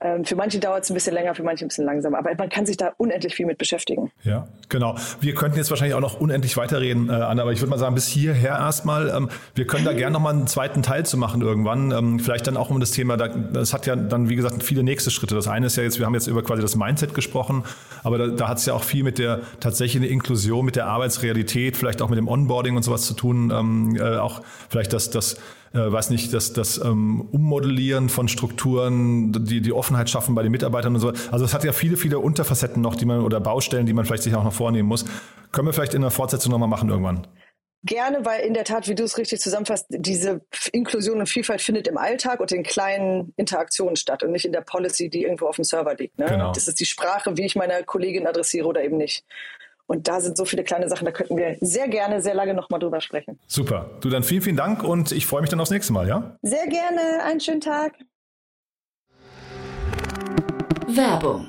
Ähm, 0.00 0.24
für 0.24 0.36
manche 0.36 0.60
dauert 0.60 0.84
es 0.84 0.90
ein 0.90 0.94
bisschen 0.94 1.14
länger, 1.14 1.34
für 1.34 1.42
manche 1.42 1.64
ein 1.64 1.68
bisschen 1.68 1.84
langsamer. 1.84 2.18
Aber 2.18 2.30
man 2.36 2.48
kann 2.48 2.66
sich 2.66 2.76
da 2.76 2.92
unendlich 2.98 3.34
viel 3.34 3.46
mit 3.46 3.58
beschäftigen. 3.58 4.12
Ja, 4.22 4.46
genau. 4.68 4.94
Wir 5.20 5.34
könnten 5.34 5.56
jetzt 5.56 5.70
wahrscheinlich 5.70 5.94
auch 5.94 6.00
noch 6.00 6.20
unendlich 6.20 6.56
weiterreden, 6.56 7.08
äh, 7.10 7.14
Anna, 7.14 7.42
aber 7.42 7.52
ich 7.52 7.60
würde 7.60 7.70
mal 7.70 7.78
sagen, 7.78 7.96
bis 7.96 8.06
hierher 8.06 8.52
erstmal. 8.52 9.08
Ähm, 9.08 9.28
wir 9.54 9.66
können 9.66 9.84
da 9.84 9.92
gerne 9.94 10.12
nochmal 10.12 10.34
einen 10.34 10.46
zweiten 10.46 10.82
Teil 10.82 11.04
zu 11.04 11.16
machen 11.16 11.42
irgendwann. 11.42 11.90
Ähm, 11.90 12.20
vielleicht 12.20 12.46
dann 12.46 12.56
auch 12.56 12.70
um 12.70 12.78
das 12.78 12.92
Thema, 12.92 13.16
da, 13.16 13.26
das 13.26 13.72
hat 13.72 13.86
ja 13.86 13.96
dann, 13.96 14.28
wie 14.28 14.36
gesagt, 14.36 14.62
viele 14.62 14.84
nächste 14.84 15.10
Schritte. 15.10 15.34
Das 15.34 15.48
eine 15.48 15.66
ist 15.66 15.76
ja 15.76 15.82
jetzt, 15.82 15.98
wir 15.98 16.06
haben 16.06 16.14
jetzt 16.14 16.28
über 16.28 16.44
quasi 16.44 16.62
das 16.62 16.76
Mindset 16.76 17.14
gesprochen, 17.14 17.64
aber 18.04 18.18
da, 18.18 18.26
da 18.28 18.48
hat 18.48 18.58
es 18.58 18.66
ja 18.66 18.74
auch 18.74 18.84
viel 18.84 19.02
mit 19.02 19.18
der 19.18 19.40
tatsächlichen 19.58 20.08
Inklusion, 20.08 20.64
mit 20.64 20.76
der 20.76 20.86
Arbeitsrealität, 20.86 21.76
vielleicht 21.76 22.02
auch 22.02 22.08
mit 22.08 22.18
dem 22.18 22.28
Onboarding 22.28 22.76
und 22.76 22.84
sowas 22.84 23.02
zu 23.02 23.14
tun. 23.14 23.50
Ähm, 23.52 23.96
äh, 23.96 24.18
auch 24.18 24.42
vielleicht 24.68 24.92
das, 24.92 25.10
das 25.10 25.38
äh, 25.72 25.92
weiß 25.92 26.10
nicht, 26.10 26.32
das, 26.32 26.52
das 26.52 26.78
ähm, 26.78 27.20
Ummodellieren 27.32 28.08
von 28.08 28.28
Strukturen, 28.28 29.32
die, 29.32 29.60
die 29.60 29.72
Offenheit 29.72 30.10
schaffen 30.10 30.34
bei 30.34 30.42
den 30.42 30.52
Mitarbeitern 30.52 30.94
und 30.94 31.00
so. 31.00 31.12
Also 31.30 31.44
es 31.44 31.54
hat 31.54 31.64
ja 31.64 31.72
viele, 31.72 31.96
viele 31.96 32.18
Unterfacetten 32.18 32.82
noch, 32.82 32.96
die 32.96 33.04
man 33.04 33.20
oder 33.20 33.40
Baustellen, 33.40 33.86
die 33.86 33.92
man 33.92 34.04
vielleicht 34.04 34.22
sich 34.22 34.34
auch 34.34 34.44
noch 34.44 34.52
vornehmen 34.52 34.88
muss. 34.88 35.04
Können 35.52 35.66
wir 35.68 35.72
vielleicht 35.72 35.94
in 35.94 36.02
der 36.02 36.10
Fortsetzung 36.10 36.52
nochmal 36.52 36.68
machen 36.68 36.88
irgendwann? 36.88 37.26
Gerne, 37.84 38.24
weil 38.24 38.40
in 38.40 38.54
der 38.54 38.64
Tat, 38.64 38.88
wie 38.88 38.96
du 38.96 39.04
es 39.04 39.18
richtig 39.18 39.40
zusammenfasst, 39.40 39.86
diese 39.88 40.40
Inklusion 40.72 41.20
und 41.20 41.28
Vielfalt 41.28 41.62
findet 41.62 41.86
im 41.86 41.96
Alltag 41.96 42.40
und 42.40 42.50
in 42.50 42.64
kleinen 42.64 43.32
Interaktionen 43.36 43.94
statt 43.94 44.24
und 44.24 44.32
nicht 44.32 44.44
in 44.44 44.52
der 44.52 44.62
Policy, 44.62 45.08
die 45.08 45.22
irgendwo 45.22 45.46
auf 45.46 45.56
dem 45.56 45.64
Server 45.64 45.94
liegt. 45.94 46.18
Ne? 46.18 46.26
Genau. 46.26 46.52
Das 46.52 46.66
ist 46.66 46.80
die 46.80 46.86
Sprache, 46.86 47.36
wie 47.36 47.46
ich 47.46 47.54
meine 47.54 47.84
Kollegin 47.84 48.26
adressiere 48.26 48.66
oder 48.66 48.82
eben 48.82 48.96
nicht. 48.96 49.24
Und 49.88 50.06
da 50.06 50.20
sind 50.20 50.36
so 50.36 50.44
viele 50.44 50.64
kleine 50.64 50.86
Sachen, 50.88 51.06
da 51.06 51.12
könnten 51.12 51.36
wir 51.38 51.56
sehr 51.62 51.88
gerne, 51.88 52.20
sehr 52.20 52.34
lange 52.34 52.52
nochmal 52.52 52.78
drüber 52.78 53.00
sprechen. 53.00 53.38
Super. 53.46 53.90
Du 54.02 54.10
dann 54.10 54.22
vielen, 54.22 54.42
vielen 54.42 54.56
Dank 54.56 54.84
und 54.84 55.12
ich 55.12 55.26
freue 55.26 55.40
mich 55.40 55.48
dann 55.48 55.60
aufs 55.60 55.70
nächste 55.70 55.94
Mal, 55.94 56.06
ja? 56.06 56.36
Sehr 56.42 56.66
gerne. 56.66 57.24
Einen 57.24 57.40
schönen 57.40 57.62
Tag. 57.62 57.94
Werbung. 60.86 61.48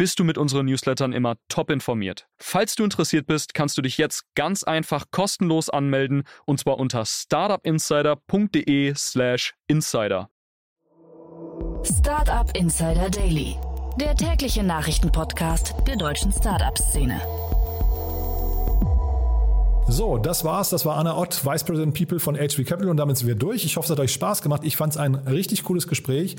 bist 0.00 0.18
du 0.18 0.24
mit 0.24 0.38
unseren 0.38 0.64
Newslettern 0.64 1.12
immer 1.12 1.36
top 1.50 1.68
informiert. 1.68 2.26
Falls 2.38 2.74
du 2.74 2.84
interessiert 2.84 3.26
bist, 3.26 3.52
kannst 3.52 3.76
du 3.76 3.82
dich 3.82 3.98
jetzt 3.98 4.24
ganz 4.34 4.64
einfach 4.64 5.04
kostenlos 5.10 5.68
anmelden 5.68 6.22
und 6.46 6.58
zwar 6.58 6.78
unter 6.78 7.04
startupinsider.de/slash 7.04 9.52
insider. 9.66 10.30
Startup 11.84 12.50
Insider 12.56 13.10
Daily 13.10 13.58
der 14.00 14.16
tägliche 14.16 14.62
Nachrichtenpodcast 14.62 15.74
der 15.86 15.96
deutschen 15.96 16.32
Startup-Szene. 16.32 17.20
So, 19.86 20.16
das 20.16 20.44
war's. 20.44 20.70
Das 20.70 20.86
war 20.86 20.96
Anna 20.96 21.18
Ott, 21.18 21.44
Vice 21.44 21.64
President 21.64 21.94
People 21.94 22.20
von 22.20 22.36
HV 22.36 22.64
Capital 22.64 22.88
und 22.88 22.96
damit 22.96 23.18
sind 23.18 23.28
wir 23.28 23.34
durch. 23.34 23.66
Ich 23.66 23.76
hoffe, 23.76 23.84
es 23.84 23.90
hat 23.90 24.00
euch 24.00 24.14
Spaß 24.14 24.40
gemacht. 24.40 24.62
Ich 24.64 24.78
fand 24.78 24.94
es 24.94 24.96
ein 24.96 25.14
richtig 25.14 25.64
cooles 25.64 25.88
Gespräch. 25.88 26.36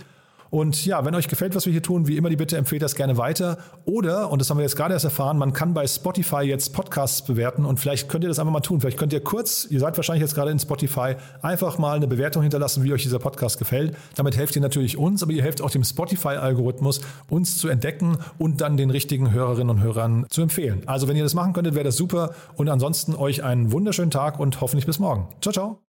Und 0.51 0.85
ja, 0.85 1.03
wenn 1.05 1.15
euch 1.15 1.29
gefällt, 1.29 1.55
was 1.55 1.65
wir 1.65 1.71
hier 1.71 1.81
tun, 1.81 2.07
wie 2.07 2.17
immer 2.17 2.29
die 2.29 2.35
Bitte, 2.35 2.57
empfehlt 2.57 2.81
das 2.81 2.95
gerne 2.95 3.17
weiter. 3.17 3.57
Oder, 3.85 4.29
und 4.29 4.39
das 4.39 4.49
haben 4.49 4.57
wir 4.57 4.63
jetzt 4.63 4.75
gerade 4.75 4.93
erst 4.93 5.05
erfahren, 5.05 5.37
man 5.37 5.53
kann 5.53 5.73
bei 5.73 5.87
Spotify 5.87 6.41
jetzt 6.41 6.73
Podcasts 6.73 7.23
bewerten 7.23 7.65
und 7.65 7.79
vielleicht 7.79 8.09
könnt 8.09 8.25
ihr 8.25 8.27
das 8.27 8.37
einfach 8.37 8.51
mal 8.51 8.59
tun. 8.59 8.81
Vielleicht 8.81 8.97
könnt 8.97 9.13
ihr 9.13 9.23
kurz, 9.23 9.65
ihr 9.69 9.79
seid 9.79 9.97
wahrscheinlich 9.97 10.21
jetzt 10.21 10.35
gerade 10.35 10.51
in 10.51 10.59
Spotify, 10.59 11.15
einfach 11.41 11.77
mal 11.77 11.95
eine 11.95 12.07
Bewertung 12.07 12.41
hinterlassen, 12.41 12.83
wie 12.83 12.91
euch 12.91 13.01
dieser 13.01 13.19
Podcast 13.19 13.59
gefällt. 13.59 13.95
Damit 14.15 14.35
helft 14.35 14.55
ihr 14.57 14.61
natürlich 14.61 14.97
uns, 14.97 15.23
aber 15.23 15.31
ihr 15.31 15.41
helft 15.41 15.61
auch 15.61 15.69
dem 15.69 15.85
Spotify-Algorithmus, 15.85 16.99
uns 17.29 17.57
zu 17.57 17.69
entdecken 17.69 18.17
und 18.37 18.59
dann 18.59 18.75
den 18.75 18.89
richtigen 18.89 19.31
Hörerinnen 19.31 19.69
und 19.69 19.81
Hörern 19.81 20.25
zu 20.29 20.41
empfehlen. 20.41 20.83
Also 20.85 21.07
wenn 21.07 21.15
ihr 21.15 21.23
das 21.23 21.33
machen 21.33 21.53
könntet, 21.53 21.75
wäre 21.75 21.85
das 21.85 21.95
super. 21.95 22.35
Und 22.55 22.67
ansonsten 22.67 23.15
euch 23.15 23.41
einen 23.41 23.71
wunderschönen 23.71 24.11
Tag 24.11 24.37
und 24.37 24.59
hoffentlich 24.59 24.85
bis 24.85 24.99
morgen. 24.99 25.29
Ciao, 25.39 25.53
ciao. 25.53 25.90